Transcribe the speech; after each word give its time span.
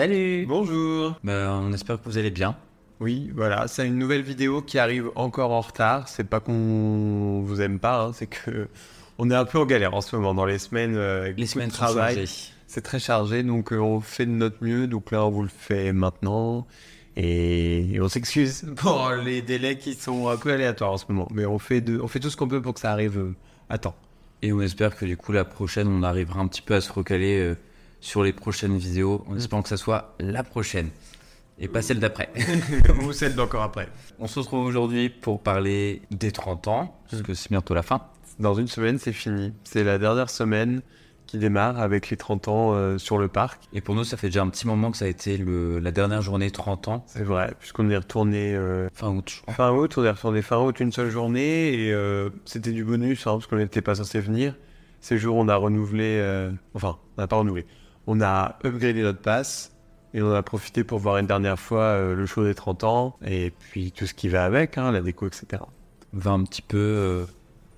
Salut 0.00 0.46
Bonjour 0.48 1.20
Bah, 1.22 1.60
On 1.62 1.74
espère 1.74 2.00
que 2.00 2.08
vous 2.08 2.16
allez 2.16 2.30
bien. 2.30 2.56
Oui, 3.00 3.30
voilà, 3.34 3.68
c'est 3.68 3.86
une 3.86 3.98
nouvelle 3.98 4.22
vidéo 4.22 4.62
qui 4.62 4.78
arrive 4.78 5.10
encore 5.14 5.50
en 5.50 5.60
retard. 5.60 6.08
C'est 6.08 6.24
pas 6.24 6.40
qu'on 6.40 7.42
vous 7.44 7.60
aime 7.60 7.78
pas, 7.78 8.04
hein, 8.04 8.12
c'est 8.14 8.26
que 8.26 8.68
on 9.18 9.30
est 9.30 9.34
un 9.34 9.44
peu 9.44 9.58
en 9.58 9.66
galère 9.66 9.92
en 9.92 10.00
ce 10.00 10.16
moment 10.16 10.32
dans 10.32 10.46
les 10.46 10.58
semaines. 10.58 10.96
euh, 10.96 11.34
Les 11.36 11.44
semaines 11.44 11.68
de 11.68 11.74
sont 11.74 11.82
travail. 11.84 12.14
chargées. 12.14 12.32
C'est 12.66 12.80
très 12.80 12.98
chargé, 12.98 13.42
donc 13.42 13.74
euh, 13.74 13.76
on 13.78 14.00
fait 14.00 14.24
de 14.24 14.30
notre 14.30 14.64
mieux. 14.64 14.86
Donc 14.86 15.10
là, 15.10 15.26
on 15.26 15.28
vous 15.30 15.42
le 15.42 15.50
fait 15.50 15.92
maintenant. 15.92 16.66
Et 17.18 17.98
on 18.00 18.08
s'excuse 18.08 18.72
pour 18.76 19.10
les 19.22 19.42
délais 19.42 19.76
qui 19.76 19.92
sont 19.92 20.28
un 20.30 20.38
peu 20.38 20.50
aléatoires 20.50 20.92
en 20.92 20.96
ce 20.96 21.04
moment. 21.10 21.28
Mais 21.30 21.44
on 21.44 21.58
fait, 21.58 21.82
de... 21.82 22.00
on 22.00 22.08
fait 22.08 22.20
tout 22.20 22.30
ce 22.30 22.38
qu'on 22.38 22.48
peut 22.48 22.62
pour 22.62 22.72
que 22.72 22.80
ça 22.80 22.90
arrive 22.90 23.18
euh, 23.18 23.34
à 23.68 23.76
temps. 23.76 23.96
Et 24.40 24.54
on 24.54 24.62
espère 24.62 24.96
que 24.96 25.04
du 25.04 25.18
coup 25.18 25.32
la 25.32 25.44
prochaine, 25.44 25.88
on 25.88 26.02
arrivera 26.02 26.40
un 26.40 26.46
petit 26.46 26.62
peu 26.62 26.74
à 26.74 26.80
se 26.80 26.90
recaler 26.90 27.38
euh, 27.38 27.54
sur 28.00 28.22
les 28.22 28.32
prochaines 28.32 28.76
vidéos, 28.76 29.24
en 29.28 29.36
espérant 29.36 29.62
que 29.62 29.68
ça 29.68 29.76
soit 29.76 30.14
la 30.18 30.42
prochaine 30.42 30.90
et 31.60 31.68
pas 31.68 31.82
celle 31.82 32.00
d'après. 32.00 32.30
Ou 33.04 33.12
celle 33.12 33.34
d'encore 33.34 33.62
après. 33.62 33.88
on 34.18 34.26
se 34.26 34.38
retrouve 34.38 34.64
aujourd'hui 34.64 35.10
pour 35.10 35.42
parler 35.42 36.02
des 36.10 36.32
30 36.32 36.68
ans, 36.68 36.98
parce 37.10 37.22
que 37.22 37.34
c'est 37.34 37.50
bientôt 37.50 37.74
la 37.74 37.82
fin. 37.82 38.02
Dans 38.38 38.54
une 38.54 38.66
semaine, 38.66 38.98
c'est 38.98 39.12
fini. 39.12 39.52
C'est 39.64 39.84
la 39.84 39.98
dernière 39.98 40.30
semaine 40.30 40.80
qui 41.26 41.38
démarre 41.38 41.78
avec 41.78 42.10
les 42.10 42.16
30 42.16 42.48
ans 42.48 42.72
euh, 42.72 42.98
sur 42.98 43.18
le 43.18 43.28
parc. 43.28 43.62
Et 43.72 43.80
pour 43.80 43.94
nous, 43.94 44.02
ça 44.02 44.16
fait 44.16 44.28
déjà 44.28 44.42
un 44.42 44.48
petit 44.48 44.66
moment 44.66 44.90
que 44.90 44.96
ça 44.96 45.04
a 45.04 45.08
été 45.08 45.36
le, 45.36 45.78
la 45.78 45.92
dernière 45.92 46.22
journée 46.22 46.50
30 46.50 46.88
ans, 46.88 47.04
C'est 47.06 47.22
vrai, 47.22 47.54
puisqu'on 47.60 47.88
est 47.90 47.96
retourné 47.96 48.56
euh, 48.56 48.88
fin 48.94 49.10
août. 49.10 49.30
je 49.30 49.42
crois. 49.42 49.54
fin 49.54 49.70
août, 49.70 49.94
on 49.96 50.04
est 50.04 50.10
retourné 50.10 50.42
fin 50.42 50.58
août 50.58 50.80
une 50.80 50.90
seule 50.90 51.10
journée 51.10 51.74
et 51.74 51.92
euh, 51.92 52.30
c'était 52.46 52.72
du 52.72 52.84
bonus 52.84 53.26
hein, 53.26 53.32
parce 53.32 53.46
qu'on 53.46 53.56
n'était 53.56 53.82
pas 53.82 53.94
censé 53.94 54.18
venir. 54.18 54.56
Ces 55.00 55.18
jours, 55.18 55.36
on 55.36 55.48
a 55.48 55.56
renouvelé, 55.56 56.18
euh, 56.18 56.50
enfin, 56.74 56.98
on 57.16 57.20
n'a 57.20 57.26
pas 57.26 57.36
renouvelé, 57.36 57.64
on 58.06 58.20
a 58.20 58.58
upgradé 58.64 59.02
notre 59.02 59.20
passe 59.20 59.72
et 60.14 60.22
on 60.22 60.30
en 60.30 60.34
a 60.34 60.42
profité 60.42 60.84
pour 60.84 60.98
voir 60.98 61.18
une 61.18 61.26
dernière 61.26 61.58
fois 61.58 61.82
euh, 61.82 62.14
le 62.14 62.26
show 62.26 62.44
des 62.44 62.54
30 62.54 62.84
ans 62.84 63.16
et 63.24 63.52
puis 63.70 63.92
tout 63.92 64.06
ce 64.06 64.14
qui 64.14 64.28
va 64.28 64.44
avec, 64.44 64.78
hein, 64.78 64.90
la 64.90 65.00
déco, 65.00 65.26
etc. 65.26 65.62
On 66.12 66.18
va 66.18 66.32
un 66.32 66.42
petit 66.42 66.62
peu 66.62 66.78
euh, 66.78 67.24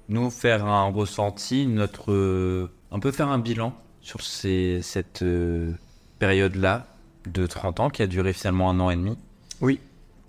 nous 0.09 0.31
faire 0.31 0.65
un 0.67 0.91
ressenti, 0.91 1.67
notre 1.67 2.12
euh, 2.12 2.70
un 2.91 2.98
peu 2.98 3.11
faire 3.11 3.28
un 3.28 3.39
bilan 3.39 3.75
sur 4.00 4.23
ces, 4.23 4.81
cette 4.83 5.23
euh, 5.23 5.73
période-là 6.19 6.87
de 7.27 7.47
30 7.47 7.81
ans 7.81 7.91
qui 7.91 8.03
a 8.03 8.06
duré 8.06 8.33
finalement 8.33 8.70
un 8.70 8.81
an 8.81 8.91
et 8.91 8.97
demi. 8.97 9.17
Oui. 9.61 9.81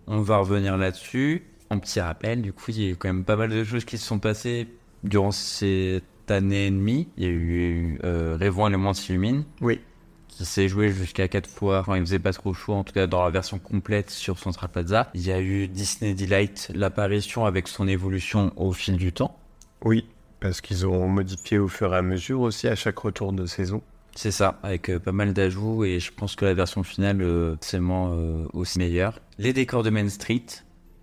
On 0.08 0.22
va 0.22 0.38
revenir 0.38 0.78
là-dessus. 0.78 1.44
Un 1.70 1.80
petit 1.80 2.00
rappel, 2.00 2.42
du 2.42 2.54
coup, 2.54 2.66
il 2.70 2.82
y 2.82 2.88
a 2.88 2.90
eu 2.90 2.96
quand 2.96 3.08
même 3.08 3.24
pas 3.24 3.36
mal 3.36 3.50
de 3.50 3.64
choses 3.64 3.86
qui 3.86 3.98
se 3.98 4.06
sont 4.06 4.20
passées 4.20 4.68
durant 5.04 5.32
cette 5.32 6.04
année 6.32 6.68
et 6.68 6.72
demie. 6.72 7.08
Il 7.18 7.24
y 7.24 7.28
a 7.28 7.30
eu 7.30 8.00
euh, 8.04 8.38
et 8.40 8.46
le 8.46 8.78
monde 8.78 8.96
s'illumine 8.96 9.44
Oui. 9.62 9.80
qui 10.28 10.46
s'est 10.46 10.68
joué 10.68 10.92
jusqu'à 10.92 11.28
4 11.28 11.50
fois 11.50 11.84
quand 11.86 11.96
il 11.96 12.02
faisait 12.02 12.20
pas 12.20 12.34
trop 12.34 12.53
chaud, 12.53 12.74
en 12.74 12.84
tout 12.84 12.94
cas 12.94 13.08
dans 13.08 13.24
la 13.24 13.30
version 13.30 13.59
complète 13.59 14.09
sur 14.09 14.40
Central 14.40 14.70
Plaza. 14.70 15.09
Il 15.14 15.25
y 15.25 15.31
a 15.31 15.40
eu 15.42 15.68
Disney 15.68 16.14
Delight, 16.14 16.72
l'apparition 16.74 17.46
avec 17.46 17.68
son 17.68 17.88
évolution 17.88 18.52
au 18.56 18.72
fil 18.74 18.97
du 18.97 19.12
temps. 19.12 19.38
Oui, 19.84 20.06
parce 20.40 20.62
qu'ils 20.62 20.86
ont 20.86 21.08
modifié 21.08 21.58
au 21.58 21.68
fur 21.68 21.94
et 21.94 21.97
à 21.97 22.02
mesure 22.02 22.42
aussi 22.42 22.68
à 22.68 22.76
chaque 22.76 22.97
retour 23.00 23.34
de 23.34 23.46
saison. 23.46 23.81
C'est 24.16 24.31
ça, 24.31 24.59
avec 24.62 24.90
euh, 24.90 25.00
pas 25.00 25.12
mal 25.12 25.34
d'ajouts 25.34 25.84
et 25.86 26.00
je 26.00 26.12
pense 26.12 26.36
que 26.36 26.46
la 26.46 26.53
version 26.53 26.84
finale 26.84 27.22
euh, 27.22 27.56
c'est 27.62 27.80
euh, 27.80 28.46
aussi 28.53 28.78
meilleure. 28.78 29.20
Les 29.40 29.53
décors 29.53 29.84
de 29.84 29.90
Main 29.90 30.08
Street, 30.09 30.46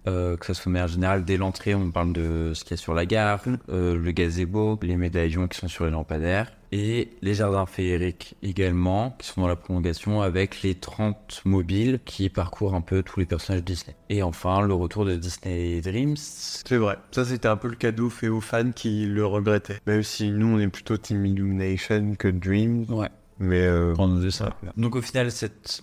euh, 0.07 0.37
que 0.37 0.47
ça 0.47 0.55
soit 0.55 0.71
de 0.71 0.73
manière 0.75 0.89
générale, 0.89 1.25
dès 1.25 1.37
l'entrée 1.37 1.75
on 1.75 1.91
parle 1.91 2.13
de 2.13 2.53
ce 2.55 2.65
qu'il 2.65 2.73
y 2.73 2.75
a 2.75 2.77
sur 2.77 2.95
la 2.95 3.07
gare, 3.07 3.41
euh, 3.69 3.97
le 3.97 4.11
gazebo, 4.13 4.79
les 4.83 4.97
médaillons 4.97 5.47
qui 5.49 5.59
sont 5.59 5.69
sur 5.69 5.85
les 5.85 5.91
lampadaires 5.91 6.51
et 6.73 7.11
les 7.21 7.35
jardins 7.35 7.67
féeriques 7.67 8.37
également 8.43 9.17
qui 9.19 9.27
sont 9.27 9.41
dans 9.41 9.49
la 9.49 9.57
prolongation 9.57 10.23
avec 10.23 10.63
les 10.63 10.77
30 10.77 11.43
mobiles 11.45 11.99
qui 12.05 12.29
parcourent 12.29 12.75
un 12.75 12.81
peu 12.81 13.03
tous 13.03 13.19
les 13.19 13.27
personnages 13.27 13.65
Disney. 13.65 13.97
Et 14.09 14.23
enfin 14.23 14.61
le 14.61 14.73
retour 14.75 15.05
de 15.05 15.17
Disney 15.17 15.81
Dreams. 15.81 16.17
C'est 16.17 16.77
vrai, 16.77 16.97
ça 17.11 17.25
c'était 17.25 17.49
un 17.49 17.57
peu 17.57 17.69
le 17.69 17.75
cadeau 17.77 18.09
fait 18.09 18.29
aux 18.29 18.41
fans 18.41 18.71
qui 18.71 19.07
le 19.07 19.27
regrettaient. 19.27 19.79
Même 19.87 20.03
si 20.05 20.31
nous 20.31 20.47
on 20.47 20.59
est 20.61 20.69
plutôt 20.69 20.97
Team 20.97 21.27
Illumination 21.27 22.15
que 22.17 22.29
Dream, 22.29 22.85
Ouais. 22.89 23.09
mais 23.39 23.63
euh, 23.63 23.95
ça. 24.31 24.57
Donc 24.77 24.95
au 24.97 25.03
final, 25.03 25.31
cette 25.33 25.83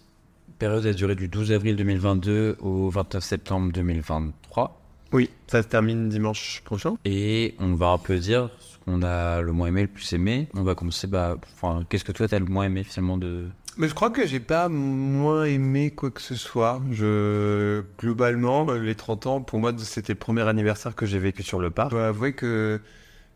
période 0.57 0.85
a 0.85 0.94
duré 0.94 1.16
du 1.16 1.28
12 1.28 1.51
avril 1.51 1.75
2022 1.75 2.57
au 2.59 2.90
29 2.90 3.23
septembre 3.23 3.72
2023. 3.72 4.81
oui, 5.13 5.29
ça 5.47 5.62
se 5.62 5.68
termine 5.68 6.09
dimanche 6.09 6.62
prochain. 6.66 6.95
Et 7.06 7.56
on 7.59 7.73
va 7.73 7.90
un 7.90 7.97
peu 7.97 8.18
dire 8.18 8.50
ce 8.59 8.78
qu'on 8.85 9.01
a 9.03 9.41
le 9.41 9.51
moins 9.51 9.67
aimé, 9.67 9.84
le 9.84 9.88
plus 9.88 10.12
aimé. 10.13 10.47
On 10.53 10.63
va 10.63 10.75
commencer, 10.75 11.07
bah, 11.07 11.38
enfin, 11.53 11.85
qu'est-ce 11.90 12.03
que 12.03 12.12
toi 12.12 12.28
t'as 12.28 12.40
le 12.40 12.46
moins 12.46 12.66
aimé 12.66 12.84
finalement 12.84 13.17
de... 13.17 13.46
Mais 13.78 13.88
je 13.88 13.94
crois 13.94 14.09
que 14.09 14.25
j'ai 14.25 14.40
pas 14.40 14.69
moins 14.69 15.44
aimé 15.46 15.91
quoi 15.91 16.09
que 16.09 16.22
ce 16.22 16.34
soit. 16.34 16.81
Je 16.91 17.84
globalement 18.00 18.66
les 18.72 18.96
30 18.96 19.28
ans 19.28 19.41
pour 19.41 19.59
moi 19.59 19.72
c'était 19.78 20.13
le 20.13 20.19
premier 20.19 20.41
anniversaire 20.41 20.96
que 20.96 21.06
j'ai 21.06 21.19
vécu 21.19 21.44
sur 21.44 21.59
le 21.59 21.69
parc. 21.69 21.91
Je 21.91 21.96
dois 21.96 22.07
avouer 22.07 22.34
que 22.34 22.81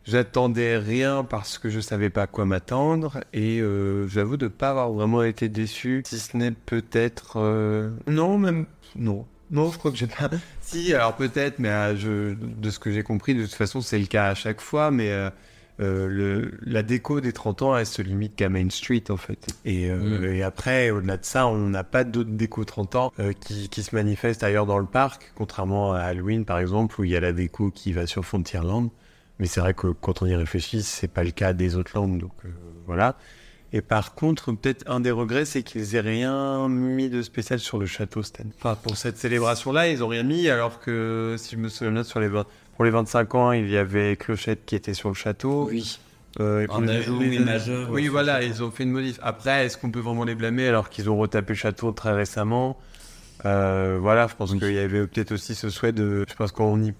j'attendais 0.04 0.78
rien 0.78 1.24
parce 1.24 1.58
que 1.58 1.70
je 1.70 1.80
savais 1.80 2.10
pas 2.10 2.22
à 2.22 2.26
quoi 2.26 2.44
m'attendre 2.44 3.20
et 3.32 3.60
euh, 3.60 4.08
j'avoue 4.08 4.36
de 4.36 4.48
pas 4.48 4.70
avoir 4.70 4.90
vraiment 4.90 5.22
été 5.22 5.48
déçu 5.48 6.02
si 6.06 6.18
ce 6.18 6.36
n'est 6.36 6.50
peut-être 6.50 7.34
euh, 7.36 7.90
non 8.06 8.38
même 8.38 8.66
non 8.96 9.26
non 9.50 9.70
je 9.70 9.78
crois 9.78 9.90
que 9.90 9.96
j'ai 9.96 10.06
pas 10.08 10.30
si 10.60 10.92
alors 10.94 11.14
peut-être 11.14 11.58
mais 11.58 11.68
euh, 11.68 11.96
je 11.96 12.34
de 12.34 12.70
ce 12.70 12.78
que 12.78 12.90
j'ai 12.90 13.02
compris 13.02 13.34
de 13.34 13.42
toute 13.42 13.54
façon 13.54 13.80
c'est 13.80 13.98
le 13.98 14.06
cas 14.06 14.26
à 14.26 14.34
chaque 14.34 14.60
fois 14.60 14.90
mais 14.90 15.10
le, 15.78 16.52
la 16.62 16.84
déco 16.84 17.20
des 17.20 17.32
30 17.32 17.62
ans, 17.62 17.76
elle 17.76 17.86
se 17.86 18.02
limite 18.02 18.36
qu'à 18.36 18.48
Main 18.48 18.70
Street, 18.70 19.02
en 19.08 19.16
fait. 19.16 19.48
Et, 19.64 19.90
Mm. 19.90 20.24
et 20.26 20.42
après, 20.44 20.90
au-delà 20.90 21.16
de 21.16 21.24
ça, 21.24 21.48
on 21.48 21.70
n'a 21.70 21.82
pas 21.82 22.04
d'autres 22.04 22.30
déco 22.30 22.64
30 22.64 22.94
ans 22.94 23.12
qui, 23.40 23.68
qui 23.68 23.82
se 23.82 23.92
manifestent 23.92 24.44
ailleurs 24.44 24.66
dans 24.66 24.78
le 24.78 24.86
parc, 24.86 25.32
contrairement 25.34 25.92
à 25.92 26.02
Halloween, 26.02 26.44
par 26.44 26.60
exemple, 26.60 27.00
où 27.00 27.04
il 27.04 27.10
y 27.10 27.16
a 27.16 27.20
la 27.20 27.32
déco 27.32 27.72
qui 27.72 27.92
va 27.92 28.06
sur 28.06 28.24
Frontierland. 28.24 28.90
Mais 29.38 29.46
c'est 29.46 29.60
vrai 29.60 29.74
que 29.74 29.88
quand 29.88 30.22
on 30.22 30.26
y 30.26 30.34
réfléchit, 30.34 30.82
c'est 30.82 31.08
pas 31.08 31.24
le 31.24 31.30
cas 31.30 31.52
des 31.52 31.76
autres 31.76 31.92
landes, 31.94 32.18
donc 32.18 32.32
euh, 32.44 32.48
voilà. 32.86 33.16
Et 33.74 33.80
par 33.80 34.14
contre, 34.14 34.52
peut-être 34.52 34.84
un 34.86 35.00
des 35.00 35.10
regrets, 35.10 35.46
c'est 35.46 35.62
qu'ils 35.62 35.96
aient 35.96 36.00
rien 36.00 36.68
mis 36.68 37.08
de 37.08 37.22
spécial 37.22 37.58
sur 37.58 37.78
le 37.78 37.86
château 37.86 38.22
Stan. 38.22 38.44
Enfin, 38.58 38.76
pour 38.80 38.96
cette 38.98 39.16
célébration-là, 39.16 39.88
ils 39.88 40.04
ont 40.04 40.08
rien 40.08 40.22
mis, 40.24 40.48
alors 40.50 40.78
que 40.78 41.36
si 41.38 41.52
je 41.56 41.60
me 41.60 41.68
souviens 41.68 41.92
bien, 41.92 42.04
sur 42.04 42.20
les 42.20 42.28
20 42.28 42.46
pour 42.76 42.84
les 42.84 42.90
25 42.90 43.34
ans, 43.34 43.52
il 43.52 43.68
y 43.70 43.76
avait 43.76 44.16
Clochette 44.16 44.64
qui 44.66 44.74
était 44.74 44.94
sur 44.94 45.08
le 45.08 45.14
château. 45.14 45.68
Oui. 45.70 45.98
Euh, 46.40 46.66
les- 46.80 46.90
ajout, 46.90 47.18
les- 47.20 47.28
oui, 47.28 47.38
majeur, 47.38 47.90
Oui, 47.90 48.02
ouais, 48.04 48.08
voilà, 48.08 48.42
ils 48.42 48.62
ont 48.62 48.70
fait 48.70 48.82
une 48.84 48.90
modif. 48.92 49.18
Après, 49.22 49.66
est-ce 49.66 49.76
qu'on 49.76 49.90
peut 49.90 50.00
vraiment 50.00 50.24
les 50.24 50.34
blâmer 50.34 50.66
alors 50.68 50.88
qu'ils 50.88 51.10
ont 51.10 51.16
retapé 51.18 51.52
le 51.52 51.58
château 51.58 51.92
très 51.92 52.12
récemment? 52.12 52.78
Euh, 53.44 53.98
Voilà, 54.00 54.26
je 54.28 54.34
pense 54.34 54.52
Oui. 54.52 54.58
qu'il 54.58 54.72
y 54.72 54.78
avait 54.78 55.06
peut-être 55.06 55.32
aussi 55.32 55.54
ce 55.54 55.68
souhait 55.70 55.92
de. 55.92 56.24
Je 56.28 56.34
pense 56.34 56.52
qu'on 56.52 56.82
y 56.82 56.92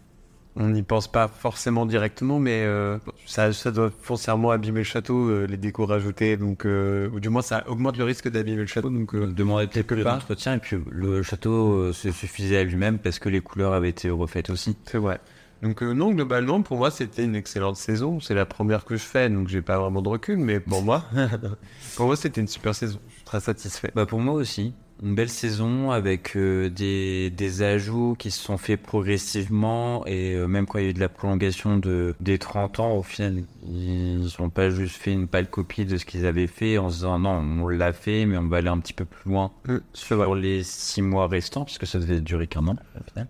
on 0.57 0.69
n'y 0.69 0.83
pense 0.83 1.11
pas 1.11 1.29
forcément 1.29 1.87
directement, 1.87 2.39
mais 2.39 2.63
euh, 2.65 2.99
ça, 3.27 3.53
ça 3.53 3.71
doit 3.71 3.91
foncièrement 4.03 4.51
abîmer 4.51 4.81
le 4.81 4.85
château, 4.85 5.29
euh, 5.29 5.47
les 5.47 5.57
décos 5.57 5.87
rajoutées, 5.87 6.37
donc 6.37 6.67
euh, 6.67 7.09
ou 7.11 7.21
du 7.21 7.31
moins 7.31 7.43
ça 7.43 7.65
augmente 7.69 7.97
le 7.97 8.05
risque 8.05 8.29
d'abîmer 8.29 8.59
le 8.59 8.67
château. 8.67 8.91
Donc 8.91 9.15
Demander 9.17 9.65
peut-être 9.67 9.73
quelque 9.73 9.95
plus 9.95 10.05
part. 10.05 10.15
d'entretien 10.19 10.55
et 10.55 10.59
puis 10.59 10.77
le 10.91 11.23
château 11.23 11.93
se 11.93 12.11
suffisait 12.13 12.59
à 12.59 12.65
lui-même 12.65 12.99
parce 12.99 13.19
que 13.19 13.29
les 13.29 13.41
couleurs 13.41 13.73
avaient 13.73 13.89
été 13.89 14.11
refaites 14.11 14.51
aussi. 14.51 14.77
c'est 14.85 14.99
vrai. 14.99 15.21
Donc 15.63 15.81
non, 15.81 16.11
globalement, 16.11 16.61
pour 16.61 16.77
moi, 16.77 16.91
c'était 16.91 17.25
une 17.25 17.37
excellente 17.37 17.77
saison. 17.77 18.19
C'est 18.19 18.35
la 18.35 18.45
première 18.47 18.85
que 18.85 18.97
je 18.97 19.05
fais, 19.05 19.31
donc 19.31 19.47
j'ai 19.47 19.63
pas 19.63 19.79
vraiment 19.79 20.03
de 20.03 20.09
recul, 20.09 20.39
mais 20.39 20.59
pour 20.59 20.83
moi, 20.83 21.05
pour 21.97 22.07
moi, 22.07 22.17
c'était 22.17 22.41
une 22.41 22.49
super 22.49 22.75
saison. 22.75 22.99
Je 23.09 23.15
suis 23.15 23.25
très 23.25 23.41
satisfait. 23.41 23.93
Bah 23.95 24.05
pour 24.05 24.19
moi 24.19 24.35
aussi. 24.35 24.75
Une 25.03 25.17
belle 25.17 25.29
saison 25.29 25.91
avec 25.91 26.37
euh, 26.37 26.71
des, 26.71 27.31
des 27.31 27.63
ajouts 27.63 28.15
qui 28.17 28.31
se 28.31 28.41
sont 28.41 28.57
faits 28.57 28.81
progressivement 28.81 30.07
et 30.07 30.35
euh, 30.35 30.47
même 30.47 30.67
quand 30.67 30.79
il 30.79 30.85
y 30.85 30.87
a 30.87 30.91
eu 30.91 30.95
de 30.95 31.01
la 31.01 31.09
prolongation 31.09 31.77
de, 31.77 32.15
des 32.21 32.39
30 32.39 32.79
ans, 32.79 32.97
au 32.97 33.03
final, 33.03 33.43
ils 33.67 34.29
n'ont 34.39 34.51
pas 34.51 34.71
juste 34.71 34.97
fait 34.97 35.13
une 35.13 35.27
pâle 35.27 35.51
copie 35.51 35.85
de 35.85 35.97
ce 35.97 36.05
qu'ils 36.05 36.25
avaient 36.25 36.47
fait 36.47 36.79
en 36.79 36.89
se 36.89 36.97
disant 36.97 37.19
non, 37.19 37.63
on 37.63 37.69
l'a 37.69 37.93
fait, 37.93 38.27
mais 38.27 38.37
on 38.37 38.47
va 38.47 38.59
aller 38.59 38.69
un 38.69 38.79
petit 38.79 38.93
peu 38.93 39.05
plus 39.05 39.31
loin 39.31 39.51
Mm, 39.67 39.79
sur 39.93 40.35
les 40.35 40.63
6 40.63 41.03
mois 41.03 41.29
restants, 41.29 41.65
puisque 41.65 41.87
ça 41.87 41.99
devait 41.99 42.21
durer 42.21 42.47
qu'un 42.47 42.67
an 42.67 42.77
au 42.99 43.05
final. 43.11 43.29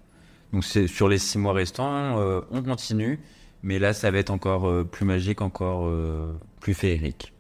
Donc 0.53 0.65
c'est 0.65 0.87
sur 0.87 1.09
les 1.09 1.19
6 1.19 1.39
mois 1.39 1.53
restants, 1.53 2.19
euh, 2.19 2.41
on 2.51 2.63
continue, 2.63 3.21
mais 3.63 3.79
là 3.79 3.93
ça 3.93 4.11
va 4.11 4.19
être 4.19 4.31
encore 4.31 4.69
euh, 4.69 4.85
plus 4.85 5.05
magique, 5.05 5.41
encore 5.41 5.87
euh, 5.87 6.33
plus 6.61 6.75
féerique. 6.75 7.32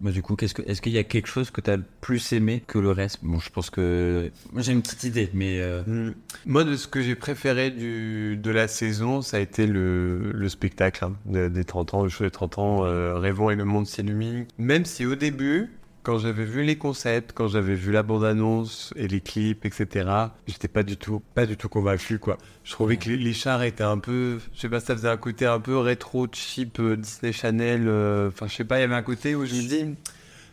Bah, 0.00 0.10
du 0.10 0.20
coup, 0.22 0.34
qu'est-ce 0.36 0.54
que, 0.54 0.62
est-ce 0.62 0.82
qu'il 0.82 0.92
y 0.92 0.98
a 0.98 1.04
quelque 1.04 1.28
chose 1.28 1.50
que 1.50 1.60
tu 1.60 1.70
as 1.70 1.76
le 1.76 1.84
plus 2.00 2.32
aimé 2.32 2.62
que 2.66 2.78
le 2.78 2.90
reste? 2.90 3.18
Bon, 3.22 3.38
je 3.38 3.50
pense 3.50 3.70
que. 3.70 4.30
Moi, 4.52 4.62
j'ai 4.62 4.72
une 4.72 4.82
petite 4.82 5.04
idée, 5.04 5.30
mais. 5.32 5.60
euh, 5.60 5.82
Mm. 5.86 6.14
Moi, 6.46 6.64
de 6.64 6.74
ce 6.76 6.88
que 6.88 7.00
j'ai 7.02 7.14
préféré 7.14 7.70
du, 7.70 8.36
de 8.36 8.50
la 8.50 8.66
saison, 8.68 9.22
ça 9.22 9.36
a 9.36 9.40
été 9.40 9.66
le, 9.66 10.32
le 10.32 10.48
spectacle 10.48 11.04
hein, 11.04 11.12
de- 11.26 11.48
des 11.48 11.64
30 11.64 11.94
ans, 11.94 12.02
le 12.02 12.08
show 12.08 12.24
des 12.24 12.30
30 12.30 12.58
ans, 12.58 12.84
euh, 12.84 13.18
Rêvons 13.18 13.50
et 13.50 13.56
le 13.56 13.64
monde 13.64 13.86
s'illumine. 13.86 14.46
Même 14.58 14.84
si 14.84 15.06
au 15.06 15.14
début, 15.14 15.70
quand 16.02 16.18
j'avais 16.18 16.44
vu 16.44 16.62
les 16.62 16.76
concepts, 16.76 17.32
quand 17.34 17.48
j'avais 17.48 17.74
vu 17.74 17.92
la 17.92 18.02
bande-annonce 18.02 18.92
et 18.96 19.08
les 19.08 19.20
clips, 19.20 19.64
etc., 19.64 20.08
j'étais 20.46 20.68
pas 20.68 20.82
du 20.82 20.96
tout, 20.96 21.22
pas 21.34 21.46
du 21.46 21.56
tout 21.56 21.68
convaincu, 21.68 22.18
quoi. 22.18 22.38
Je 22.64 22.72
trouvais 22.72 22.96
que 22.96 23.10
les, 23.10 23.32
chars 23.32 23.62
étaient 23.62 23.84
un 23.84 23.98
peu, 23.98 24.38
je 24.54 24.60
sais 24.60 24.68
pas, 24.68 24.80
ça 24.80 24.94
faisait 24.96 25.08
un 25.08 25.16
côté 25.16 25.46
un 25.46 25.60
peu 25.60 25.76
rétro, 25.78 26.26
cheap, 26.32 26.78
euh, 26.80 26.96
Disney 26.96 27.32
Channel, 27.32 27.84
euh, 27.86 28.28
enfin, 28.28 28.46
je 28.46 28.54
sais 28.54 28.64
pas, 28.64 28.78
il 28.78 28.82
y 28.82 28.84
avait 28.84 28.94
un 28.94 29.02
côté 29.02 29.34
où 29.34 29.44
je 29.44 29.54
me 29.54 29.60
dis, 29.60 29.94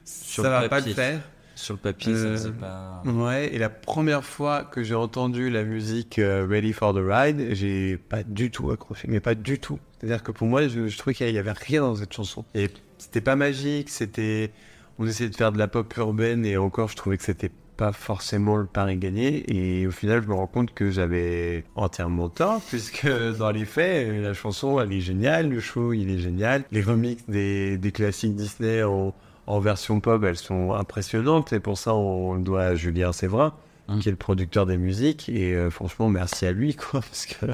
Sur 0.05 0.43
ça 0.43 0.49
va 0.49 0.69
pas 0.69 0.79
le 0.79 0.93
faire. 0.93 1.21
Sur 1.55 1.73
le 1.73 1.79
papier, 1.79 2.13
ça 2.13 2.19
Euh, 2.19 2.37
faisait 2.37 2.51
pas. 2.51 3.01
Ouais, 3.05 3.51
et 3.51 3.57
la 3.57 3.69
première 3.69 4.23
fois 4.23 4.63
que 4.63 4.83
j'ai 4.83 4.93
entendu 4.93 5.49
la 5.49 5.63
musique 5.63 6.19
euh, 6.19 6.45
Ready 6.47 6.71
for 6.71 6.93
the 6.93 6.99
Ride, 7.01 7.55
j'ai 7.55 7.97
pas 7.97 8.21
du 8.21 8.51
tout 8.51 8.69
accroché, 8.69 9.07
mais 9.09 9.19
pas 9.19 9.33
du 9.33 9.57
tout. 9.57 9.79
C'est-à-dire 9.99 10.21
que 10.21 10.31
pour 10.31 10.45
moi, 10.45 10.67
je, 10.67 10.87
je 10.87 10.97
trouvais 10.99 11.15
qu'il 11.15 11.31
y 11.31 11.37
avait 11.39 11.51
rien 11.51 11.81
dans 11.81 11.95
cette 11.95 12.13
chanson. 12.13 12.45
Et 12.53 12.69
c'était 12.99 13.21
pas 13.21 13.35
magique, 13.35 13.89
c'était. 13.89 14.51
On 14.99 15.05
essayait 15.07 15.29
de 15.29 15.35
faire 15.35 15.51
de 15.51 15.57
la 15.57 15.67
pop 15.67 15.95
urbaine, 15.97 16.45
et 16.45 16.57
encore, 16.57 16.89
je 16.89 16.95
trouvais 16.95 17.17
que 17.17 17.23
c'était 17.23 17.51
pas 17.77 17.91
forcément 17.91 18.55
le 18.57 18.65
pari 18.65 18.97
gagné. 18.97 19.43
Et 19.53 19.85
au 19.85 19.91
final, 19.91 20.23
je 20.23 20.27
me 20.27 20.33
rends 20.33 20.47
compte 20.47 20.73
que 20.73 20.89
j'avais 20.89 21.63
entièrement 21.75 22.29
tort, 22.29 22.61
puisque 22.69 23.07
dans 23.37 23.51
les 23.51 23.65
faits, 23.65 24.11
la 24.21 24.33
chanson, 24.33 24.79
elle 24.79 24.91
est 24.91 25.01
géniale, 25.01 25.49
le 25.49 25.59
show, 25.59 25.93
il 25.93 26.09
est 26.09 26.17
génial. 26.17 26.63
Les 26.71 26.81
remixes 26.81 27.25
des, 27.27 27.77
des 27.77 27.91
classiques 27.91 28.35
Disney 28.35 28.81
en, 28.83 29.13
en 29.45 29.59
version 29.59 29.99
pop, 29.99 30.23
elles 30.23 30.37
sont 30.37 30.73
impressionnantes, 30.73 31.53
et 31.53 31.59
pour 31.59 31.77
ça, 31.77 31.93
on 31.93 32.33
le 32.33 32.41
doit 32.41 32.63
à 32.63 32.75
Julien 32.75 33.11
Séverin, 33.11 33.53
Hum. 33.89 33.99
qui 33.99 34.09
est 34.09 34.11
le 34.11 34.17
producteur 34.17 34.65
des 34.65 34.77
musiques. 34.77 35.29
Et 35.29 35.53
euh, 35.55 35.69
franchement, 35.69 36.09
merci 36.09 36.45
à 36.45 36.51
lui, 36.51 36.75
quoi, 36.75 36.99
parce 36.99 37.25
que 37.25 37.45